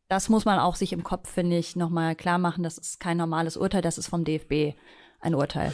[0.07, 2.63] das muss man auch sich im Kopf, finde ich, nochmal klar machen.
[2.63, 4.77] Das ist kein normales Urteil, das ist vom DFB
[5.19, 5.73] ein Urteil.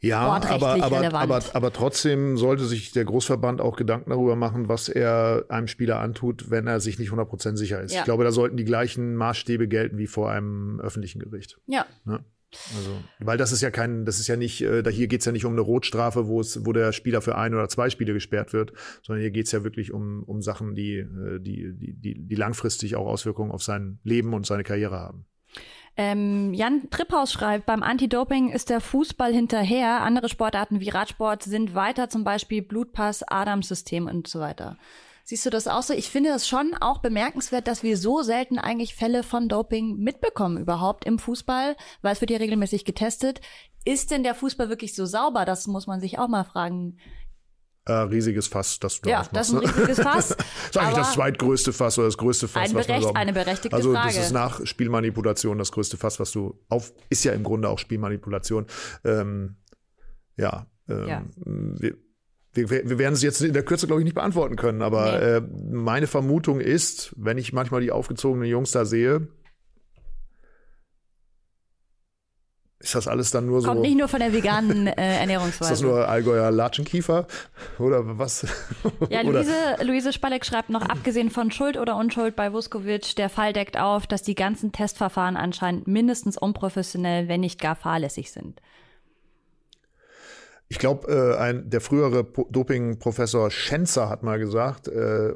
[0.00, 4.88] Ja, aber, aber, aber, aber trotzdem sollte sich der Großverband auch Gedanken darüber machen, was
[4.88, 7.92] er einem Spieler antut, wenn er sich nicht 100% sicher ist.
[7.92, 8.00] Ja.
[8.00, 11.58] Ich glaube, da sollten die gleichen Maßstäbe gelten wie vor einem öffentlichen Gericht.
[11.66, 11.84] Ja.
[12.06, 12.20] ja.
[12.76, 15.32] Also, weil das ist ja kein, das ist ja nicht, äh, da hier geht's ja
[15.32, 18.52] nicht um eine Rotstrafe, wo es, wo der Spieler für ein oder zwei Spiele gesperrt
[18.52, 22.34] wird, sondern hier geht's ja wirklich um, um Sachen, die, äh, die, die, die, die
[22.34, 25.26] langfristig auch Auswirkungen auf sein Leben und seine Karriere haben.
[25.96, 30.02] Ähm, Jan Tripphaus schreibt, beim Anti-Doping ist der Fußball hinterher.
[30.02, 34.78] Andere Sportarten wie Radsport sind weiter, zum Beispiel Blutpass, Adams-System und so weiter.
[35.28, 35.92] Siehst du das auch so?
[35.92, 40.56] Ich finde es schon auch bemerkenswert, dass wir so selten eigentlich Fälle von Doping mitbekommen
[40.56, 43.42] überhaupt im Fußball, weil es wird ja regelmäßig getestet.
[43.84, 45.44] Ist denn der Fußball wirklich so sauber?
[45.44, 46.96] Das muss man sich auch mal fragen.
[47.84, 50.28] Äh, riesiges Fass, das du da Ja, das ist ein riesiges Fass.
[50.36, 52.70] das ist eigentlich das zweitgrößte Fass oder das größte Fass.
[52.70, 54.06] Ein berecht, was eine berechtigte also, Frage.
[54.06, 57.68] Also das ist nach Spielmanipulation das größte Fass, was du auf, ist ja im Grunde
[57.68, 58.66] auch Spielmanipulation.
[59.04, 59.58] Ähm,
[60.38, 61.22] ja, ähm, ja.
[61.44, 61.98] Wir,
[62.54, 65.24] wir, wir werden es jetzt in der Kürze, glaube ich, nicht beantworten können, aber nee.
[65.24, 69.28] äh, meine Vermutung ist, wenn ich manchmal die aufgezogenen Jungs da sehe,
[72.80, 73.68] ist das alles dann nur so.
[73.68, 75.64] Kommt nicht nur von der veganen äh, Ernährungsweise.
[75.72, 77.26] ist das nur Allgäuer Latschenkiefer
[77.78, 78.46] oder was?
[79.10, 83.52] Ja, Luise, Luise Spalleck schreibt noch, abgesehen von Schuld oder Unschuld bei Vuskovic, der Fall
[83.52, 88.60] deckt auf, dass die ganzen Testverfahren anscheinend mindestens unprofessionell, wenn nicht gar fahrlässig sind.
[90.70, 95.34] Ich glaube, äh, ein, der frühere Doping-Professor Schenzer hat mal gesagt, äh, äh,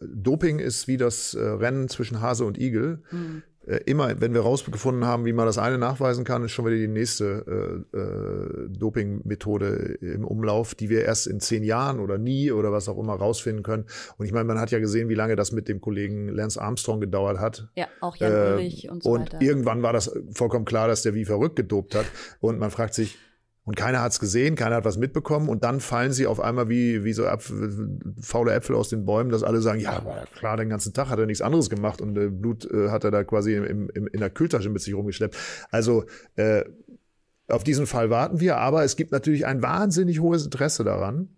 [0.00, 3.02] Doping ist wie das äh, Rennen zwischen Hase und Igel.
[3.12, 3.42] Mhm.
[3.64, 6.76] Äh, immer, wenn wir rausgefunden haben, wie man das eine nachweisen kann, ist schon wieder
[6.76, 12.50] die nächste äh, äh, Doping-Methode im Umlauf, die wir erst in zehn Jahren oder nie
[12.50, 13.84] oder was auch immer rausfinden können.
[14.18, 17.00] Und ich meine, man hat ja gesehen, wie lange das mit dem Kollegen Lance Armstrong
[17.00, 17.68] gedauert hat.
[17.76, 19.34] Ja, auch Jan äh, Ulrich und so und weiter.
[19.34, 22.06] Und irgendwann war das vollkommen klar, dass der wie verrückt gedopt hat.
[22.40, 23.16] Und man fragt sich,
[23.64, 26.68] und keiner hat es gesehen, keiner hat was mitbekommen und dann fallen sie auf einmal
[26.68, 30.02] wie, wie so Äpfel, faule Äpfel aus den Bäumen, dass alle sagen, ja,
[30.34, 33.12] klar, den ganzen Tag hat er nichts anderes gemacht und äh, Blut äh, hat er
[33.12, 35.36] da quasi im, im, in der Kühltasche mit sich rumgeschleppt.
[35.70, 36.64] Also äh,
[37.48, 41.28] auf diesen Fall warten wir, aber es gibt natürlich ein wahnsinnig hohes Interesse daran.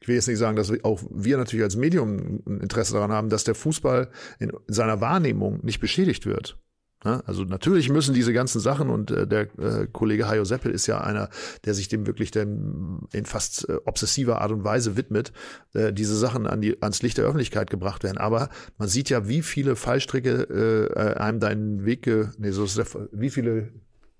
[0.00, 3.28] Ich will jetzt nicht sagen, dass auch wir natürlich als Medium ein Interesse daran haben,
[3.28, 6.58] dass der Fußball in seiner Wahrnehmung nicht beschädigt wird.
[7.04, 7.22] Ne?
[7.26, 11.00] Also natürlich müssen diese ganzen Sachen und äh, der äh, Kollege Hajo Seppel ist ja
[11.00, 11.28] einer,
[11.64, 15.32] der sich dem wirklich denn in fast äh, obsessiver Art und Weise widmet,
[15.74, 18.18] äh, diese Sachen an die, ans Licht der Öffentlichkeit gebracht werden.
[18.18, 22.78] Aber man sieht ja, wie viele Fallstricke äh, einem deinen Weg, ge nee, so ist
[22.78, 23.72] der, wie viele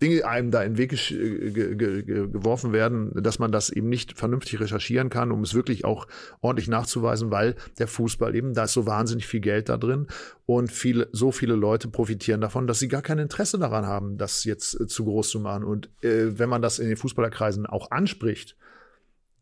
[0.02, 4.60] Dinge einem da in den Weg ge geworfen werden, dass man das eben nicht vernünftig
[4.60, 6.06] recherchieren kann, um es wirklich auch
[6.40, 10.08] ordentlich nachzuweisen, weil der Fußball eben, da ist so wahnsinnig viel Geld da drin
[10.44, 14.44] und viele, so viele Leute profitieren davon, dass sie gar kein Interesse daran haben, das
[14.44, 15.64] jetzt äh, zu groß zu machen.
[15.64, 18.56] Und äh, wenn man das in den Fußballerkreisen auch anspricht,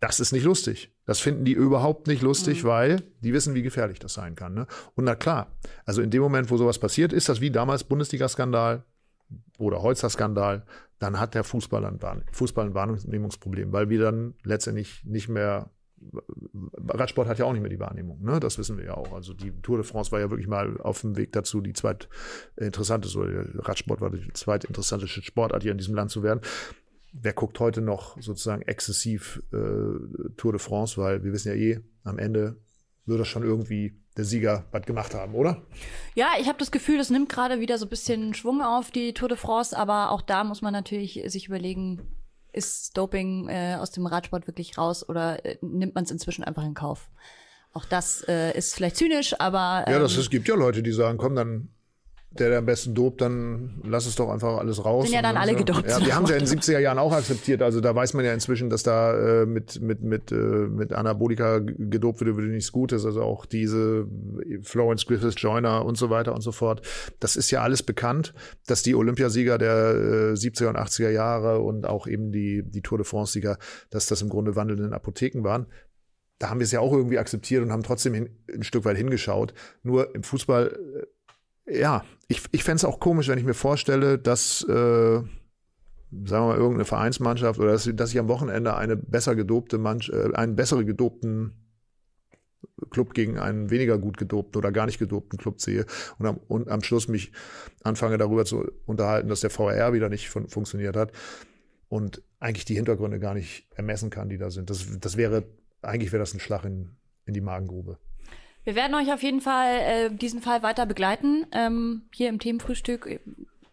[0.01, 0.93] das ist nicht lustig.
[1.05, 2.69] Das finden die überhaupt nicht lustig, mhm.
[2.69, 4.55] weil die wissen, wie gefährlich das sein kann.
[4.55, 4.67] Ne?
[4.95, 8.85] Und na klar, also in dem Moment, wo sowas passiert, ist das wie damals Bundesliga-Skandal,
[9.59, 10.65] oder Holzer-Skandal,
[10.99, 11.99] dann hat der Fußball ein,
[12.33, 15.71] Fußball ein Wahrnehmungsproblem, weil wir dann letztendlich nicht mehr
[16.89, 18.41] Radsport hat ja auch nicht mehr die Wahrnehmung, ne?
[18.41, 19.13] Das wissen wir ja auch.
[19.13, 23.51] Also die Tour de France war ja wirklich mal auf dem Weg dazu, die zweitinteressanteste,
[23.59, 26.41] Radsport war die zweitinteressanteste Sportart hier in diesem Land zu werden.
[27.13, 31.81] Wer guckt heute noch sozusagen exzessiv äh, Tour de France, weil wir wissen ja eh,
[32.05, 32.57] am Ende
[33.05, 35.63] wird das schon irgendwie der Sieger was gemacht haben, oder?
[36.15, 39.15] Ja, ich habe das Gefühl, das nimmt gerade wieder so ein bisschen Schwung auf die
[39.15, 42.01] Tour de France, aber auch da muss man natürlich sich überlegen,
[42.53, 46.65] ist Doping äh, aus dem Radsport wirklich raus oder äh, nimmt man es inzwischen einfach
[46.65, 47.09] in Kauf?
[47.73, 49.85] Auch das äh, ist vielleicht zynisch, aber.
[49.87, 51.69] Ähm, ja, das, ähm, es gibt ja Leute, die sagen, komm, dann
[52.33, 55.07] der, der am besten dobt, dann lass es doch einfach alles raus.
[55.07, 55.85] Sind ja dann alle gedopt.
[55.89, 57.61] Ja, wir haben es ja in den 70er Jahren auch akzeptiert.
[57.61, 61.59] Also da weiß man ja inzwischen, dass da äh, mit, mit, mit, äh, mit Anabolika
[61.59, 63.05] gedopt wird, würde nichts Gutes.
[63.05, 64.07] Also auch diese
[64.63, 66.83] Florence Griffiths Joyner und so weiter und so fort.
[67.19, 68.33] Das ist ja alles bekannt,
[68.67, 72.99] dass die Olympiasieger der äh, 70er und 80er Jahre und auch eben die, die Tour
[72.99, 73.59] de France-Sieger,
[73.91, 75.67] dass das im Grunde wandelnden Apotheken waren
[76.41, 78.97] da haben wir es ja auch irgendwie akzeptiert und haben trotzdem hin, ein Stück weit
[78.97, 79.53] hingeschaut.
[79.83, 81.07] Nur im Fußball äh,
[81.67, 85.29] ja, ich, ich fände es auch komisch, wenn ich mir vorstelle, dass, äh, sagen
[86.11, 90.35] wir mal, irgendeine Vereinsmannschaft oder dass, dass ich am Wochenende eine besser gedobte Mannschaft, äh,
[90.35, 91.61] einen besseren gedobten
[92.91, 95.87] Club gegen einen weniger gut gedobten oder gar nicht gedobten Club sehe
[96.19, 97.33] und am, und am Schluss mich
[97.83, 101.13] anfange darüber zu unterhalten, dass der VR wieder nicht fun funktioniert hat
[101.89, 104.71] und eigentlich die Hintergründe gar nicht ermessen kann, die da sind.
[104.71, 105.45] Das, das wäre,
[105.83, 106.97] eigentlich wäre das ein Schlag in,
[107.27, 107.99] in die Magengrube.
[108.65, 113.21] Wir werden euch auf jeden Fall äh, diesen Fall weiter begleiten, ähm, hier im Themenfrühstück.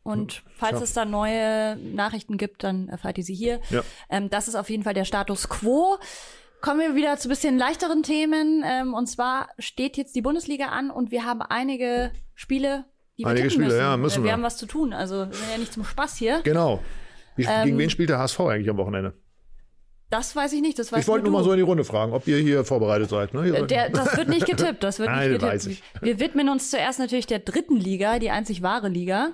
[0.03, 0.83] Und falls ja.
[0.83, 3.59] es da neue Nachrichten gibt, dann erfahrt ihr sie hier.
[3.69, 3.83] Ja.
[4.09, 5.97] Ähm, das ist auf jeden Fall der Status quo.
[6.61, 8.63] Kommen wir wieder zu bisschen leichteren Themen.
[8.65, 12.85] Ähm, und zwar steht jetzt die Bundesliga an und wir haben einige Spiele,
[13.17, 13.79] die wir Einige Spiele, müssen.
[13.79, 14.29] ja, müssen wir.
[14.29, 14.31] wir.
[14.31, 14.93] haben was zu tun.
[14.93, 16.39] Also wir sind ja nicht zum Spaß hier.
[16.43, 16.79] Genau.
[17.35, 19.13] Wie, Ähm, gegen wen spielt der HSV eigentlich am Wochenende?
[20.09, 20.79] Das weiß ich nicht.
[20.79, 21.37] Das weiß Ich wollte nur du.
[21.39, 23.33] mal so in die Runde fragen, ob ihr hier vorbereitet seid.
[23.33, 23.65] Ne?
[23.67, 24.81] Der, das wird nicht getippt.
[24.83, 25.53] Das wird Nein, nicht getippt.
[25.53, 25.83] weiß ich.
[26.01, 29.33] Wir widmen uns zuerst natürlich der dritten Liga, die einzig wahre Liga.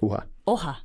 [0.00, 0.24] Oha.
[0.46, 0.78] Oha.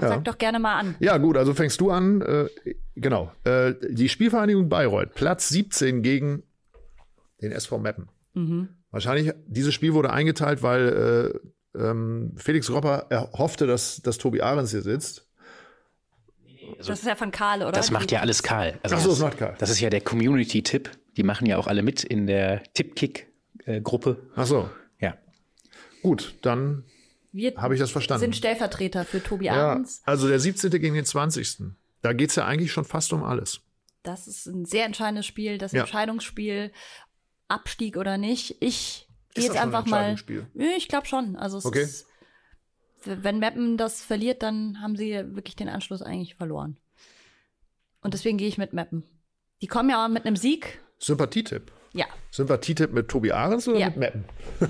[0.00, 0.08] Ja.
[0.08, 0.96] Sag doch gerne mal an.
[1.00, 2.20] Ja, gut, also fängst du an.
[2.20, 2.48] Äh,
[2.94, 3.32] genau.
[3.44, 6.42] Äh, die Spielvereinigung Bayreuth, Platz 17 gegen
[7.40, 8.08] den SV Meppen.
[8.34, 8.68] Mhm.
[8.90, 11.32] Wahrscheinlich, dieses Spiel wurde eingeteilt, weil
[11.74, 15.26] äh, ähm, Felix Ropper erhoffte, dass, dass Tobi Ahrens hier sitzt.
[16.78, 17.72] Das ist ja von Karl, oder?
[17.72, 18.78] Das macht ja alles Karl.
[18.82, 19.54] Also Ach so, das macht Karl.
[19.58, 20.90] Das ist ja der Community-Tipp.
[21.16, 24.30] Die machen ja auch alle mit in der Tippkick-Gruppe.
[24.36, 25.14] Ach so, Ja.
[26.02, 26.84] gut, dann
[27.32, 28.20] Wir habe ich das verstanden.
[28.20, 30.02] sind Stellvertreter für Tobi ja, Ahrens.
[30.04, 30.70] also der 17.
[30.70, 31.72] gegen den 20.
[32.02, 33.60] Da geht's ja eigentlich schon fast um alles.
[34.02, 35.80] Das ist ein sehr entscheidendes Spiel, das Ja.
[35.82, 36.72] Entscheidungsspiel,
[37.48, 38.56] Abstieg oder nicht.
[38.60, 40.16] Ich gehe jetzt das schon ein einfach mal.
[40.76, 41.36] Ich glaube schon.
[41.36, 41.82] Also es Okay.
[41.82, 42.06] ist,
[43.04, 46.76] wenn Meppen das verliert, dann haben sie wirklich den Anschluss eigentlich verloren.
[48.02, 49.04] Und deswegen gehe ich mit Meppen.
[49.62, 50.80] Die kommen ja auch mit einem Sieg.
[50.98, 51.70] Sympathietipp.
[51.92, 52.06] Ja.
[52.30, 53.86] Sympathietipp mit Tobi Ahrens oder Ja.
[53.88, 54.24] mit Meppen?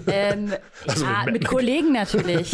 [0.06, 0.52] Ähm,
[0.86, 2.52] Also ja, mit mit, Kollegen natürlich.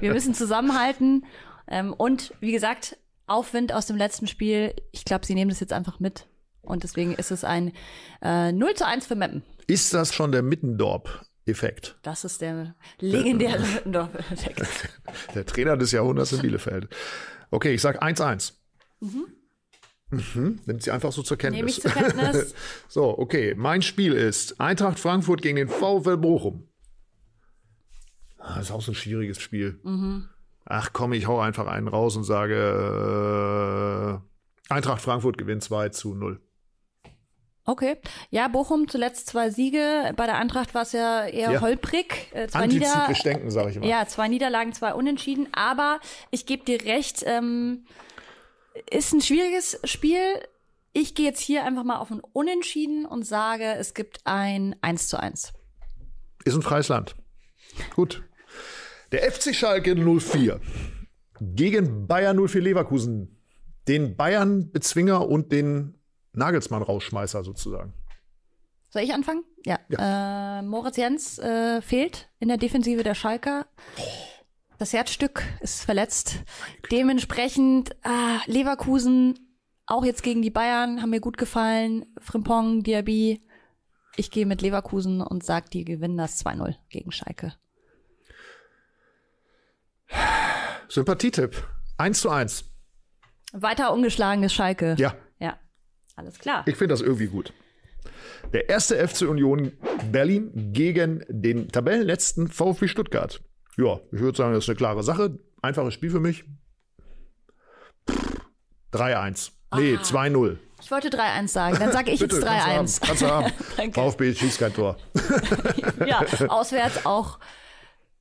[0.00, 1.24] Wir müssen zusammenhalten.
[1.68, 4.74] Ähm, und wie gesagt, Aufwind aus dem letzten Spiel.
[4.92, 6.26] Ich glaube, sie nehmen das jetzt einfach mit.
[6.62, 7.72] Und deswegen ist es ein
[8.22, 9.42] äh, 0 zu 1 für Meppen.
[9.66, 10.42] Ist das schon der
[11.48, 11.98] Mittendorp-Effekt?
[12.02, 14.90] Das ist der legendäre Mittendorf-Effekt.
[15.34, 16.88] Der Trainer des Jahrhunderts in Bielefeld.
[17.50, 18.54] Okay, ich sag 1-1.
[19.00, 20.58] Mhm.
[20.64, 21.58] Nimmt sie einfach so zur Kenntnis.
[21.58, 22.54] Nehme ich zur Kenntnis.
[22.88, 23.54] so, okay.
[23.56, 26.66] Mein Spiel ist Eintracht Frankfurt gegen den VfL Bochum.
[28.38, 29.78] Ah, Das ist auch so ein schwieriges Spiel.
[29.82, 30.28] Mhm.
[30.64, 32.54] Ach komm, ich hau einfach einen raus und sage
[34.70, 36.40] äh, Eintracht Frankfurt gewinnt 2 zu 0.
[37.68, 37.98] Okay.
[38.30, 40.14] Ja, Bochum zuletzt zwei Siege.
[40.16, 41.60] Bei der Eintracht war es ja eher Ja.
[41.60, 42.28] holprig.
[42.32, 43.84] Äh, zwei, Nieder denken, sage ich immer.
[43.84, 45.48] ja, zwei Niederlagen, zwei Unentschieden.
[45.52, 46.00] Aber
[46.30, 47.84] ich gebe dir recht, ähm,
[48.90, 50.18] ist ein schwieriges Spiel.
[50.94, 55.08] Ich gehe jetzt hier einfach mal auf ein Unentschieden und sage, es gibt ein 1
[55.08, 55.52] zu 1.
[56.46, 57.16] Ist ein freies Land.
[57.94, 58.22] Gut.
[59.12, 60.58] Der FC Schalke 04
[61.40, 63.34] gegen Bayern 04 Leverkusen.
[63.86, 65.97] Den Bayern-Bezwinger und den
[66.32, 67.94] Nagelsmann-Rausschmeißer sozusagen.
[68.90, 69.44] Soll ich anfangen?
[69.64, 69.78] Ja.
[69.90, 73.66] Äh, Moritz Jens äh, fehlt in der Defensive der Schalker.
[74.78, 76.36] Das Herzstück ist verletzt.
[76.90, 79.38] Dementsprechend ah, Leverkusen
[79.86, 82.04] auch jetzt gegen die Bayern haben mir gut gefallen.
[82.18, 83.42] Frimpong, Diaby.
[84.16, 87.54] Ich gehe mit Leverkusen und sag, die gewinnen das 2-0 gegen Schalke.
[90.88, 91.66] Sympathietipp.
[91.96, 92.64] 1 zu 1.
[93.52, 94.94] Weiter ungeschlagenes Schalke.
[94.98, 95.14] Ja, Ja.
[96.18, 96.64] Alles klar.
[96.66, 97.52] ich finde das irgendwie gut.
[98.52, 99.72] Der erste FC Union
[100.10, 103.40] Berlin gegen den Tabellenletzten VfB Stuttgart.
[103.76, 105.38] Ja, ich würde sagen, das ist eine klare Sache.
[105.62, 106.44] Einfaches Spiel für mich.
[108.92, 109.50] 3-1.
[109.76, 110.56] Nee, 2-0.
[110.80, 111.76] Ich wollte 3-1 sagen.
[111.78, 113.18] Dann sage ich jetzt Bitte, kannst 3-1.
[113.18, 113.52] du haben.
[113.56, 113.92] Kannst du haben.
[114.10, 114.96] VfB schießt kein Tor.
[116.06, 117.38] Ja, auswärts auch.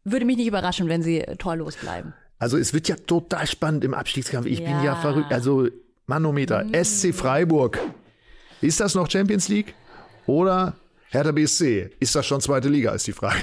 [0.03, 2.13] Würde mich nicht überraschen, wenn sie torlos bleiben.
[2.39, 4.45] Also es wird ja total spannend im Abstiegskampf.
[4.47, 4.95] Ich bin ja Ja.
[4.95, 5.01] Mm.
[5.01, 5.31] verrückt.
[5.31, 5.67] Also
[6.07, 7.79] Manometer, SC Freiburg.
[8.61, 9.75] Ist das noch Champions League?
[10.25, 10.77] Oder
[11.09, 11.91] Hertha BSC?
[11.99, 13.41] Ist das schon zweite Liga, ist die Frage.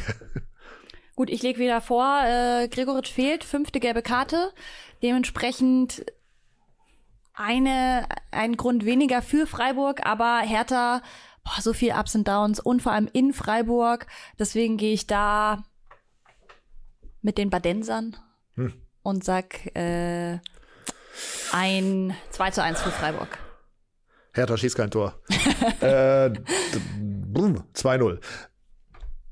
[1.14, 4.50] Gut, ich lege wieder vor, äh, Gregoritsch fehlt, fünfte gelbe Karte.
[5.02, 6.06] Dementsprechend
[7.34, 11.02] eine, ein Grund weniger für Freiburg, aber Hertha,
[11.44, 14.06] boah, so viel Ups und Downs und vor allem in Freiburg.
[14.38, 15.64] Deswegen gehe ich da
[17.20, 18.16] mit den Badensern
[19.02, 20.38] und sag äh,
[21.52, 23.38] ein 2 zu 1 für Freiburg.
[24.32, 25.20] Hertha schießt kein Tor.
[25.80, 26.40] äh, d-
[27.32, 28.18] brumm, 2-0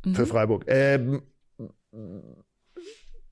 [0.04, 0.14] Mhm.
[0.16, 0.64] für Freiburg.
[0.66, 1.22] Ähm,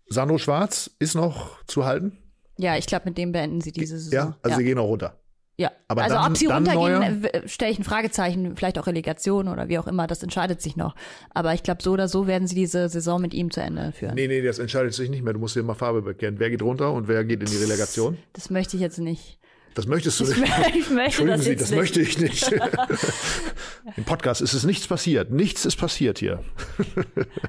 [0.08, 2.18] Sandro Schwarz ist noch zu halten?
[2.58, 4.12] Ja, ich glaube, mit dem beenden sie diese Saison.
[4.12, 5.19] Ja, also sie gehen auch runter.
[5.60, 9.68] Ja, Aber also dann- ob sie runtergehen, stelle ich ein Fragezeichen, vielleicht auch Relegation oder
[9.68, 10.94] wie auch immer, das entscheidet sich noch.
[11.34, 14.14] Aber ich glaube, so oder so werden sie diese Saison mit ihm zu Ende führen.
[14.14, 15.34] Nee, nee, das entscheidet sich nicht mehr.
[15.34, 16.38] Du musst dir mal Farbe bekennen.
[16.38, 18.16] Wer geht runter und wer geht in die Relegation?
[18.32, 19.38] Das möchte ich jetzt nicht.
[19.74, 20.52] Das möchtest du Ich, nicht.
[20.76, 21.78] ich möchte Entschuldigen das Sie, das nicht.
[21.78, 22.52] möchte ich nicht.
[23.96, 25.30] Im Podcast ist es nichts passiert.
[25.30, 26.42] Nichts ist passiert hier.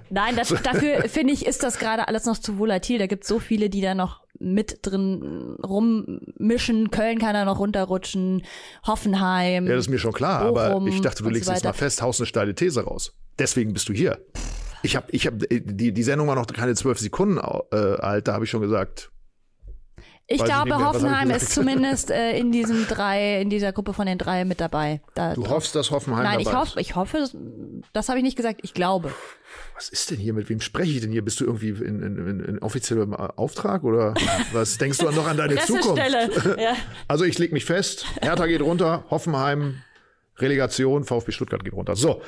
[0.09, 2.99] Nein, das, dafür finde ich, ist das gerade alles noch zu volatil.
[2.99, 6.91] Da gibt es so viele, die da noch mit drin rummischen.
[6.91, 8.43] Köln kann da noch runterrutschen,
[8.85, 9.67] Hoffenheim.
[9.67, 10.51] Ja, das ist mir schon klar.
[10.51, 13.13] Bochum aber ich dachte, du legst so jetzt mal fest, haust eine steile These raus.
[13.39, 14.19] Deswegen bist du hier.
[14.83, 18.33] Ich habe, ich hab, die, die Sendung war noch keine zwölf Sekunden äh, alt, da
[18.33, 19.11] habe ich schon gesagt.
[20.31, 21.43] Ich ich glaube, mehr, ich Hoffenheim gesagt?
[21.43, 25.01] ist zumindest äh, in diesen drei, in dieser Gruppe von den drei mit dabei.
[25.15, 26.87] Da, Du hoffst, dass Hoffenheim Nein, ich dabei hoffe, ist.
[26.87, 27.35] ich hoffe, das,
[27.93, 28.61] das habe ich nicht gesagt.
[28.63, 29.11] Ich glaube.
[29.75, 30.33] Was ist denn hier?
[30.33, 31.23] Mit wem spreche ich denn hier?
[31.23, 34.13] Bist du irgendwie in, in, in, in offiziellem Auftrag oder
[34.53, 35.97] was denkst du noch an deine Zukunft?
[36.57, 36.73] Ja.
[37.07, 39.81] Also ich leg mich fest, Hertha geht runter, Hoffenheim,
[40.37, 41.95] Relegation, VfB Stuttgart geht runter.
[41.95, 42.21] So,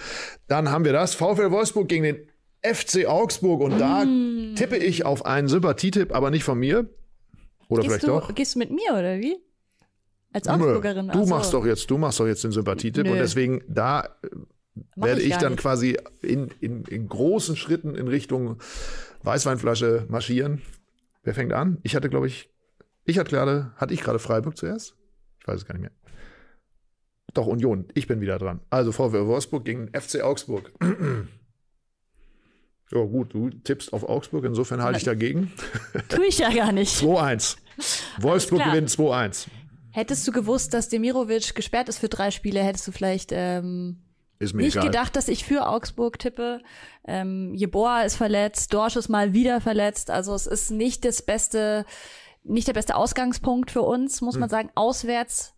[0.48, 1.16] dann haben wir das.
[1.16, 2.28] VfL Wolfsburg gegen den
[2.62, 4.56] FC Augsburg und da Mm.
[4.56, 6.88] tippe ich auf einen Sympathietipp, aber nicht von mir.
[7.74, 8.36] Oder Gehst vielleicht du, doch.
[8.36, 9.38] gehst du mit mir oder wie?
[10.32, 11.10] Als Augsburgerin.
[11.10, 11.30] Du so.
[11.30, 13.12] machst doch jetzt, du machst doch jetzt den Sympathietipp Nö.
[13.12, 14.30] und deswegen da äh,
[14.96, 15.62] Mach werde ich ich, dann nicht.
[15.62, 18.58] quasi in, in, in großen Schritten in Richtung
[19.22, 20.62] Weißweinflasche marschieren.
[21.24, 21.78] Wer fängt an?
[21.84, 22.50] Ich hatte, glaube ich,
[23.06, 24.96] ich hatte gerade, hatte ich gerade Freiburg zuerst?
[25.40, 25.92] Ich weiß es gar nicht mehr.
[27.34, 28.60] Doch, Union, ich bin wieder dran.
[28.70, 30.72] Also VfL Wolfsburg gegen FC Augsburg.
[32.92, 35.52] Ja, gut, du tippst auf Augsburg, insofern halte ich dagegen.
[36.10, 36.96] Tue ich ja gar nicht.
[37.02, 37.58] 2-1.
[38.20, 39.48] Wolfsburg gewinnt 2-1.
[39.92, 44.02] Hättest du gewusst, dass Demirovic gesperrt ist für drei Spiele, hättest du vielleicht ähm,
[44.40, 44.86] nicht egal.
[44.86, 46.62] gedacht, dass ich für Augsburg tippe.
[47.08, 50.10] Ähm, Jeboa ist verletzt, Dorsch ist mal wieder verletzt.
[50.12, 51.86] Also es ist nicht das beste,
[52.44, 54.42] nicht der beste Ausgangspunkt für uns, muss Hm.
[54.42, 54.70] man sagen.
[54.76, 55.54] Auswärts,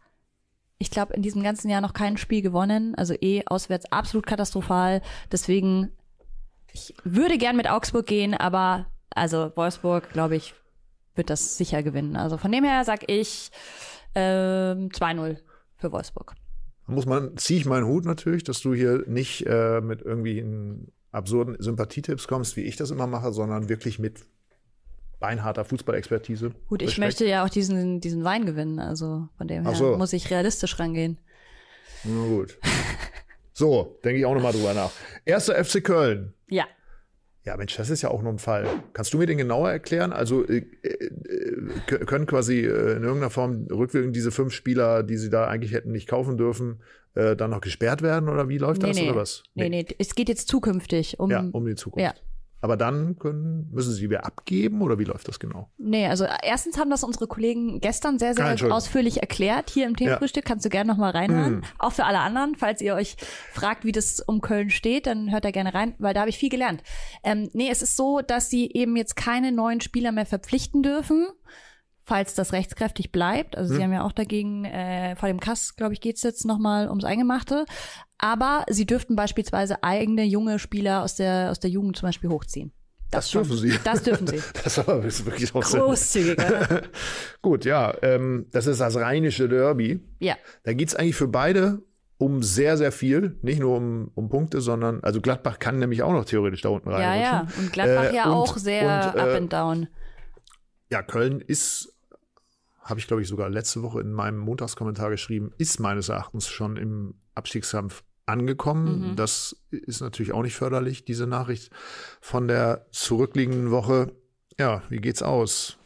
[0.78, 2.94] ich glaube, in diesem ganzen Jahr noch kein Spiel gewonnen.
[2.96, 5.02] Also eh auswärts absolut katastrophal.
[5.32, 5.92] Deswegen,
[6.76, 10.54] ich würde gern mit Augsburg gehen, aber also Wolfsburg, glaube ich,
[11.16, 12.16] wird das sicher gewinnen.
[12.18, 13.50] Also von dem her sag ich
[14.14, 15.38] ähm, 2-0
[15.78, 16.34] für Wolfsburg.
[16.88, 20.46] Muss man, ziehe ich meinen Hut natürlich, dass du hier nicht äh, mit irgendwie
[21.12, 24.26] absurden Sympathietipps kommst, wie ich das immer mache, sondern wirklich mit
[25.20, 26.52] beinharter Fußballexpertise.
[26.68, 27.06] Gut, ich Respekt.
[27.06, 29.98] möchte ja auch diesen, diesen Wein gewinnen, also von dem her so.
[29.98, 31.18] muss ich realistisch rangehen.
[32.04, 32.60] Na gut.
[33.58, 34.92] So, denke ich auch nochmal drüber nach.
[35.24, 36.34] Erster FC Köln.
[36.50, 36.66] Ja.
[37.46, 38.68] Ja, Mensch, das ist ja auch nur ein Fall.
[38.94, 40.12] Kannst du mir den genauer erklären?
[40.12, 41.10] Also äh, äh,
[41.88, 45.72] kö- können quasi äh, in irgendeiner Form rückwirkend diese fünf Spieler, die sie da eigentlich
[45.72, 46.82] hätten nicht kaufen dürfen,
[47.14, 49.10] äh, dann noch gesperrt werden oder wie läuft Nee, das nee.
[49.10, 49.44] oder was?
[49.54, 51.30] Nee, nee, es geht jetzt zukünftig um.
[51.32, 52.04] Ja, um die Zukunft.
[52.04, 52.14] Ja.
[52.62, 55.70] Aber dann können, müssen sie wieder abgeben oder wie läuft das genau?
[55.78, 60.46] Nee, also erstens haben das unsere Kollegen gestern sehr, sehr ausführlich erklärt hier im Themenfrühstück.
[60.46, 61.64] Kannst du gerne nochmal reinhören.
[61.78, 63.18] Auch für alle anderen, falls ihr euch
[63.54, 66.38] fragt, wie das um Köln steht, dann hört da gerne rein, weil da habe ich
[66.38, 66.82] viel gelernt.
[67.24, 71.28] Ähm, nee, es ist so, dass sie eben jetzt keine neuen Spieler mehr verpflichten dürfen.
[72.08, 73.58] Falls das rechtskräftig bleibt.
[73.58, 76.88] Also sie haben ja auch dagegen, äh, vor dem Kass, glaube ich, geht's jetzt nochmal
[76.88, 77.66] ums Eingemachte.
[78.18, 82.72] Aber sie dürften beispielsweise eigene junge Spieler aus der, aus der Jugend zum Beispiel hochziehen.
[83.12, 83.44] Das schon.
[83.44, 83.80] dürfen sie.
[83.84, 84.42] Das dürfen sie.
[84.64, 86.82] Das ist wirklich auch Großzügiger.
[87.42, 87.66] gut.
[87.66, 90.00] Ja, ähm, das ist das rheinische Derby.
[90.20, 90.36] ja.
[90.64, 91.82] Da geht's eigentlich für beide
[92.18, 93.38] um sehr, sehr viel.
[93.42, 96.90] Nicht nur um, um Punkte, sondern, also Gladbach kann nämlich auch noch theoretisch da unten
[96.90, 97.50] Ja, reinrutschen.
[97.58, 97.62] ja.
[97.64, 99.88] Und Gladbach Äh, ja und- auch sehr und, up äh, and down.
[100.90, 101.95] Ja, Köln ist,
[102.86, 106.78] habe ich glaube ich sogar letzte Woche in meinem Montagskommentar geschrieben, ist meines Erachtens schon
[106.78, 109.12] im Abstiegskampf angekommen.
[109.12, 109.16] Mhm.
[109.16, 111.72] Das ist natürlich auch nicht förderlich, diese Nachricht
[112.22, 114.16] von der zurückliegenden Woche.
[114.60, 115.78] Ja, wie geht's aus?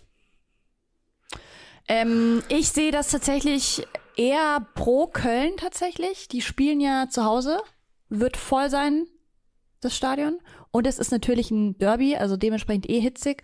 [1.88, 6.28] Ähm, ich sehe das tatsächlich eher pro Köln tatsächlich.
[6.28, 7.60] Die spielen ja zu Hause,
[8.10, 9.08] wird voll sein,
[9.82, 10.40] das Stadion.
[10.72, 13.44] Und es ist natürlich ein Derby, also dementsprechend eh hitzig.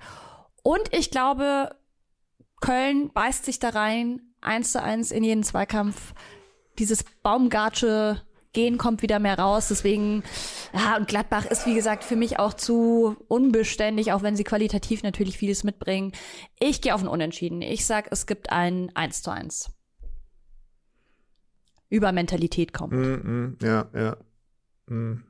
[0.62, 1.76] Und ich glaube,
[2.62, 6.14] Köln beißt sich da rein, eins zu eins in jeden Zweikampf.
[6.78, 8.22] Dieses Baumgartsche
[8.56, 9.68] Gehen kommt wieder mehr raus.
[9.68, 10.24] Deswegen,
[10.74, 15.04] ja, und Gladbach ist, wie gesagt, für mich auch zu unbeständig, auch wenn sie qualitativ
[15.04, 16.14] natürlich vieles mitbringen.
[16.58, 17.62] Ich gehe auf ein Unentschieden.
[17.62, 19.72] Ich sag, es gibt ein 1 zu 1.
[21.90, 22.94] Über Mentalität kommt.
[22.94, 24.18] Mm, mm, ja, ja.
[24.88, 25.24] Mm.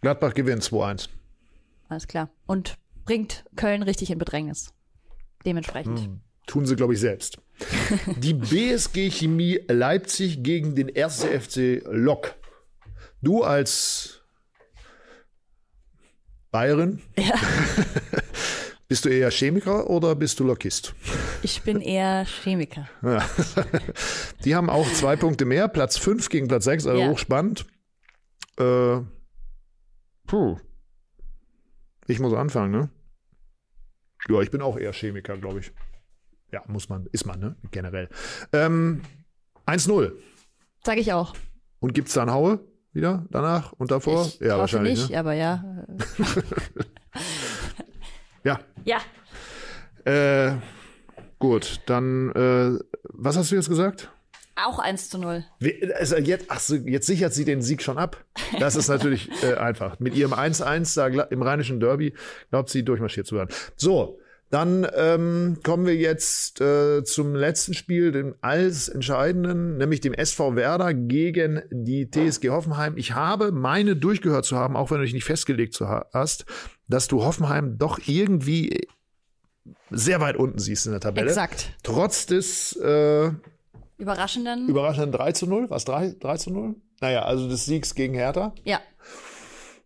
[0.00, 1.10] Gladbach gewinnt 2-1.
[1.88, 2.30] Alles klar.
[2.46, 4.72] Und bringt Köln richtig in Bedrängnis.
[5.46, 6.20] Dementsprechend.
[6.46, 7.38] Tun sie, glaube ich, selbst.
[8.18, 11.24] Die BSG Chemie Leipzig gegen den 1.
[11.24, 12.34] FC Lok.
[13.22, 14.20] Du als
[16.50, 17.34] Bayerin, Ja.
[18.88, 20.94] bist du eher Chemiker oder bist du Lokist?
[21.42, 22.88] Ich bin eher Chemiker.
[23.02, 23.28] Ja.
[24.44, 27.08] Die haben auch zwei Punkte mehr, Platz 5 gegen Platz 6, also Ja.
[27.08, 27.66] hochspannend.
[28.58, 29.00] Äh,
[30.26, 30.56] puh.
[32.06, 32.90] Ich muss anfangen, ne?
[34.28, 35.72] Ja, ich bin auch eher Chemiker, glaube ich.
[36.52, 37.56] Ja, muss man, ist man, ne?
[37.70, 38.08] Generell.
[38.52, 39.02] Ähm,
[39.66, 40.12] 1-0.
[40.84, 41.34] Sag ich auch.
[41.80, 42.60] Und gibt es dann Haue
[42.92, 44.24] wieder danach und davor?
[44.26, 44.98] Ich ja, wahrscheinlich.
[44.98, 45.18] nicht, Ne?
[45.18, 45.84] aber ja.
[48.44, 48.60] Ja.
[48.84, 48.98] Ja.
[50.04, 50.56] Äh,
[51.40, 54.12] gut, dann, äh, was hast du jetzt gesagt?
[54.56, 55.44] Auch 1 zu 0.
[55.60, 58.24] Wie- Also jetzt, ach so, jetzt sichert sie den Sieg schon ab.
[58.58, 60.00] Das ist natürlich äh, einfach.
[60.00, 62.14] Mit ihrem 1-1 da gla- im rheinischen Derby
[62.50, 63.50] glaubt sie durchmarschiert zu werden.
[63.76, 70.14] So, dann ähm, kommen wir jetzt äh, zum letzten Spiel, dem alles entscheidenden, nämlich dem
[70.14, 72.96] SV Werder gegen die TSG Hoffenheim.
[72.96, 75.78] Ich habe meine durchgehört zu haben, auch wenn du dich nicht festgelegt
[76.14, 76.46] hast,
[76.88, 78.86] dass du Hoffenheim doch irgendwie
[79.90, 81.26] sehr weit unten siehst in der Tabelle.
[81.28, 81.72] Exakt.
[81.82, 83.30] Trotz des äh,
[83.98, 84.68] Überraschenden.
[84.68, 85.70] überraschenden 3 zu 0.
[85.70, 86.74] Was, 3, 3 zu 0?
[87.00, 88.54] Naja, also des Siegs gegen Hertha.
[88.64, 88.80] ja.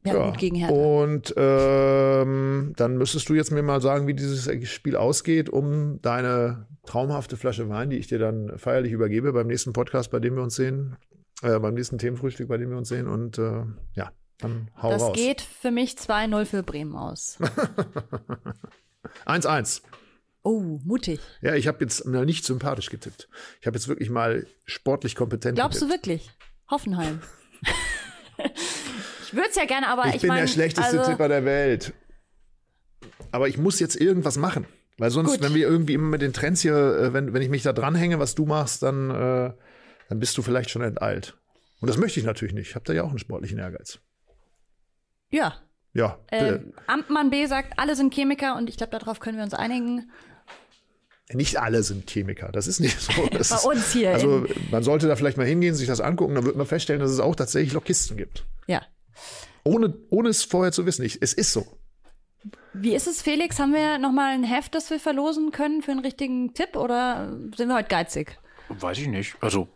[0.02, 0.74] Ja, gut gegen Hertha.
[0.74, 6.66] Und ähm, dann müsstest du jetzt mir mal sagen, wie dieses Spiel ausgeht, um deine
[6.86, 10.42] traumhafte Flasche Wein, die ich dir dann feierlich übergebe beim nächsten Podcast, bei dem wir
[10.42, 10.96] uns sehen,
[11.42, 13.08] äh, beim nächsten Themenfrühstück, bei dem wir uns sehen.
[13.08, 15.16] Und äh, ja, dann hau das raus.
[15.16, 17.36] geht für mich 2-0 für Bremen aus.
[19.26, 19.82] 1-1.
[20.42, 21.20] Oh, mutig.
[21.42, 23.28] Ja, ich habe jetzt mal nicht sympathisch getippt.
[23.60, 26.06] Ich habe jetzt wirklich mal sportlich kompetent Glaubst du getippt.
[26.06, 26.30] wirklich?
[26.70, 27.20] Hoffenheim.
[29.22, 31.44] ich würde es ja gerne, aber Ich, ich, bin mein, der schlechteste also, Tipper der
[31.44, 31.92] Welt.
[33.32, 34.66] Aber ich muss jetzt irgendwas machen.
[34.96, 35.42] Weil sonst, Gut.
[35.42, 38.18] wenn wir irgendwie immer mit den Trends hier, äh, wenn, wenn ich mich da dranhänge,
[38.18, 39.52] was du machst, dann, äh,
[40.08, 41.36] dann bist du vielleicht schon enteilt.
[41.80, 42.68] Und das möchte ich natürlich nicht.
[42.68, 44.00] Ich habe da ja auch einen sportlichen Ehrgeiz.
[45.30, 45.54] Ja.
[45.92, 46.18] Ja.
[46.30, 50.10] Ähm, Amtmann B sagt, alle sind Chemiker und ich glaube, darauf können wir uns einigen.
[51.32, 52.50] Nicht alle sind Chemiker.
[52.52, 53.12] Das ist nicht so.
[53.32, 56.34] Das Bei ist, uns hier Also man sollte da vielleicht mal hingehen, sich das angucken,
[56.34, 58.44] dann wird man feststellen, dass es auch tatsächlich Lokisten gibt.
[58.66, 58.82] Ja.
[59.64, 61.04] Ohne, ohne es vorher zu wissen.
[61.04, 61.66] Ich, es ist so.
[62.72, 63.58] Wie ist es, Felix?
[63.58, 67.36] Haben wir noch mal ein Heft, das wir verlosen können für einen richtigen Tipp oder
[67.56, 68.38] sind wir heute geizig?
[68.68, 69.36] Weiß ich nicht.
[69.40, 69.68] Also,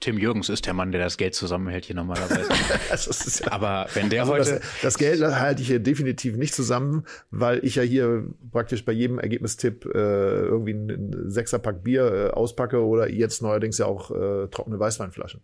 [0.00, 2.48] Tim Jürgens ist der Mann, der das Geld zusammenhält hier normalerweise.
[2.88, 4.50] Ja Aber wenn der Also heute.
[4.50, 8.92] das, das Geld halte ich hier definitiv nicht zusammen, weil ich ja hier praktisch bei
[8.92, 14.48] jedem Ergebnistipp äh, irgendwie einen Sechserpack Bier äh, auspacke oder jetzt neuerdings ja auch äh,
[14.48, 15.40] trockene Weißweinflaschen.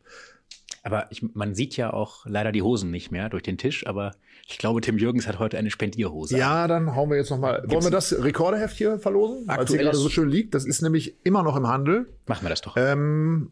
[0.83, 4.13] Aber ich, man sieht ja auch leider die Hosen nicht mehr durch den Tisch, aber
[4.47, 6.35] ich glaube, Tim Jürgens hat heute eine Spendierhose.
[6.35, 6.41] an.
[6.41, 7.63] Ja, dann hauen wir jetzt noch mal.
[7.67, 9.45] Wollen wir das Rekordeheft hier verlosen?
[9.47, 10.55] Weil es hier gerade so schön liegt.
[10.55, 12.13] Das ist nämlich immer noch im Handel.
[12.27, 12.77] Machen wir das doch.
[12.77, 13.51] Ähm,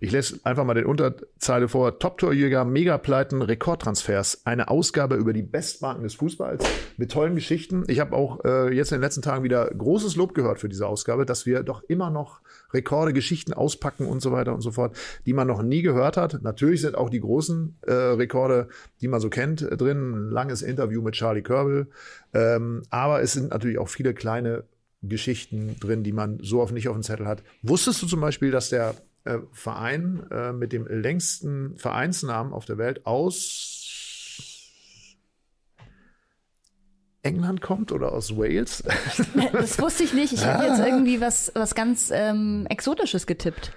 [0.00, 1.98] ich lese einfach mal den Unterzeile vor.
[1.98, 4.42] Top-Torjäger, Megapleiten, Rekordtransfers.
[4.44, 6.64] Eine Ausgabe über die Bestmarken des Fußballs
[6.96, 7.84] mit tollen Geschichten.
[7.88, 10.86] Ich habe auch äh, jetzt in den letzten Tagen wieder großes Lob gehört für diese
[10.86, 12.40] Ausgabe, dass wir doch immer noch
[12.72, 14.96] Rekorde, Geschichten auspacken und so weiter und so fort,
[15.26, 16.42] die man noch nie gehört hat.
[16.42, 18.68] Natürlich sind auch die großen äh, Rekorde,
[19.00, 20.12] die man so kennt, äh, drin.
[20.12, 21.88] Ein langes Interview mit Charlie Körbel.
[22.34, 24.64] Ähm, aber es sind natürlich auch viele kleine
[25.02, 27.42] Geschichten drin, die man so oft nicht auf dem Zettel hat.
[27.62, 28.94] Wusstest du zum Beispiel, dass der
[29.24, 33.74] äh, Verein äh, mit dem längsten Vereinsnamen auf der Welt aus
[37.22, 38.84] England kommt oder aus Wales?
[39.52, 40.32] Das wusste ich nicht.
[40.32, 43.72] Ich habe jetzt irgendwie was, was ganz ähm, Exotisches getippt.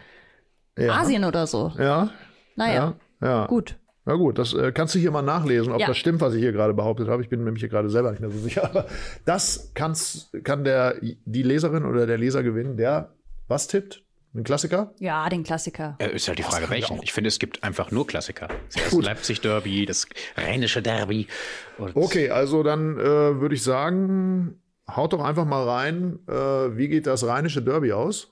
[0.78, 0.94] ja.
[0.94, 1.72] Asien oder so.
[1.78, 2.12] Ja.
[2.56, 3.28] Naja, Ja.
[3.28, 3.46] ja.
[3.48, 3.78] gut.
[4.04, 5.88] Na gut, das äh, kannst du hier mal nachlesen, ob Ja.
[5.88, 7.22] das stimmt, was ich hier gerade behauptet habe.
[7.22, 8.64] Ich bin nämlich hier gerade selber nicht mehr so sicher.
[8.64, 8.88] Aber
[9.26, 13.14] das kann's, kann der, die Leserin oder der Leser gewinnen, der
[13.48, 14.04] was tippt?
[14.34, 14.94] Ein Klassiker?
[15.00, 15.98] Ja, den Klassiker.
[16.00, 17.04] Äh, ist halt die Frage, welchen.
[17.04, 18.48] Ich finde, es gibt einfach nur Klassiker.
[18.74, 18.94] Das.
[18.94, 20.08] Leipzig-Derby, das
[20.38, 21.28] rheinische Derby.
[21.78, 26.88] Und Okay, also dann äh, würde ich sagen, haut doch einfach mal rein, äh, wie
[26.88, 28.32] geht das rheinische Derby aus?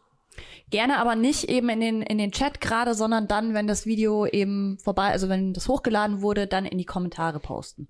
[0.70, 4.26] Gerne aber nicht eben in den, in den Chat gerade, sondern dann, wenn das Video
[4.26, 7.90] eben vorbei, also wenn das hochgeladen wurde, dann in die Kommentare posten.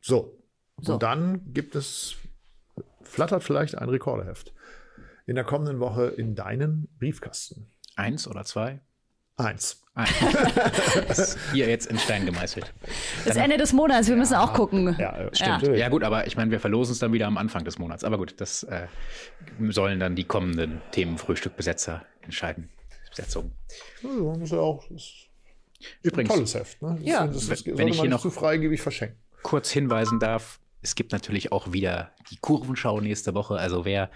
[0.00, 0.38] So.
[0.80, 0.94] So.
[0.94, 2.14] Und dann gibt es,
[3.02, 4.54] flattert vielleicht ein Rekordeheft
[5.26, 7.70] in der kommenden Woche in deinen Briefkasten.
[7.96, 8.80] Eins oder zwei?
[9.36, 9.82] Eins.
[9.94, 10.10] Eins.
[11.08, 12.72] ist hier jetzt in Stein gemeißelt.
[13.24, 14.94] Das Ende des Monats, wir müssen auch gucken.
[14.98, 15.58] Ja, äh, Ja.
[15.60, 15.76] stimmt.
[15.76, 18.04] Ja gut, aber ich meine, wir verlosen es dann wieder am Anfang des Monats.
[18.04, 18.86] Aber gut, das äh,
[19.70, 22.70] sollen dann die kommenden Themenfrühstückbesetzer entscheiden.
[23.10, 23.52] Besetzung.
[24.02, 25.28] Also, das ist ja auch das ist
[26.02, 26.82] Übrigens, ein tolles Heft.
[26.82, 26.96] Ne?
[26.98, 27.26] Das, Ja.
[27.26, 29.18] das, das, das Wenn sollte ich man hier nicht noch- zu freigebig verschenken.
[29.42, 33.54] kurz hinweisen darf, es gibt natürlich auch wieder die Kurvenschau nächste Woche.
[33.56, 34.10] Also wer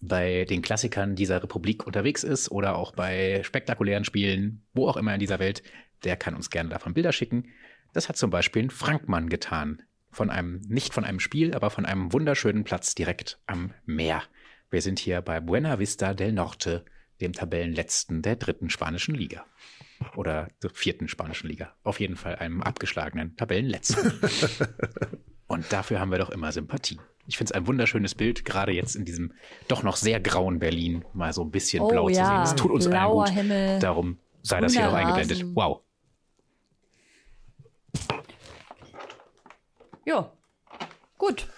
[0.00, 5.14] bei den Klassikern dieser Republik unterwegs ist oder auch bei spektakulären Spielen, wo auch immer
[5.14, 5.62] in dieser Welt,
[6.04, 7.48] der kann uns gerne davon Bilder schicken.
[7.92, 9.82] Das hat zum Beispiel ein Frankmann getan.
[10.10, 14.22] Von einem, nicht von einem Spiel, aber von einem wunderschönen Platz direkt am Meer.
[14.70, 16.84] Wir sind hier bei Buena Vista del Norte,
[17.20, 19.44] dem Tabellenletzten der dritten spanischen Liga.
[20.16, 21.74] Oder der vierten spanischen Liga.
[21.82, 24.20] Auf jeden Fall einem abgeschlagenen Tabellenletzten.
[25.46, 26.98] Und dafür haben wir doch immer Sympathie.
[27.26, 29.32] Ich finde es ein wunderschönes Bild, gerade jetzt in diesem
[29.68, 32.36] doch noch sehr grauen Berlin, mal so ein bisschen Oh blau zu ja, sehen.
[32.40, 33.34] Das tut uns allen blauer gut.
[33.34, 35.44] Himmel, Darum sei das hier noch eingeblendet.
[35.54, 35.80] Wow.
[40.06, 40.30] Jo.
[41.16, 41.48] Gut.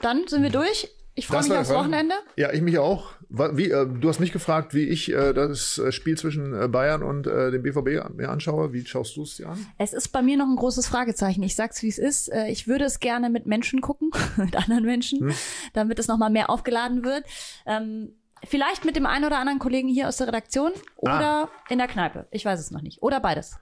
[0.00, 0.90] Dann sind wir durch.
[1.14, 1.70] Ich freue mich aufs.
[1.70, 2.14] Wochenende.
[2.36, 3.12] Ja, ich mich auch.
[3.28, 7.02] Wie, äh, du hast mich gefragt, wie ich äh, das äh, Spiel zwischen äh, Bayern
[7.02, 8.72] und äh, dem BVB mir anschaue.
[8.72, 9.66] Wie schaust du es dir an?
[9.78, 11.42] Es ist bei mir noch ein großes Fragezeichen.
[11.42, 12.32] Ich sag's, wie es ist.
[12.32, 15.34] Äh, Ich würde es gerne mit Menschen gucken, mit anderen Menschen, Hm.
[15.72, 17.24] damit es nochmal mehr aufgeladen wird.
[17.66, 18.10] Ähm,
[18.44, 22.26] vielleicht mit dem einen oder anderen Kollegen hier aus der Redaktion oder in der Kneipe.
[22.30, 23.02] Ich weiß es noch nicht.
[23.02, 23.56] Oder beides.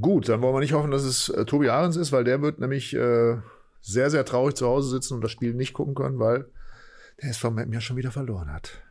[0.00, 2.58] Gut, dann wollen wir nicht hoffen, dass es äh, Tobi Ahrens ist, weil der wird
[2.58, 2.96] nämlich
[3.84, 6.46] sehr, sehr traurig zu Hause sitzen und das Spiel nicht gucken können, weil
[7.22, 8.82] der SV Meppen ja schon wieder verloren hat.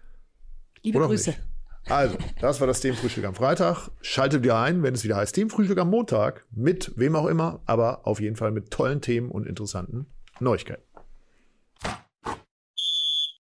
[0.81, 1.31] Liebe Oder Grüße.
[1.31, 1.41] nicht.
[1.89, 3.89] Also, das war das Themenfrühstück am Freitag.
[4.01, 6.45] Schaltet wieder ein, wenn es wieder heißt Themenfrühstück am Montag.
[6.51, 10.05] Mit wem auch immer, aber auf jeden Fall mit tollen Themen und interessanten
[10.39, 10.83] Neuigkeiten.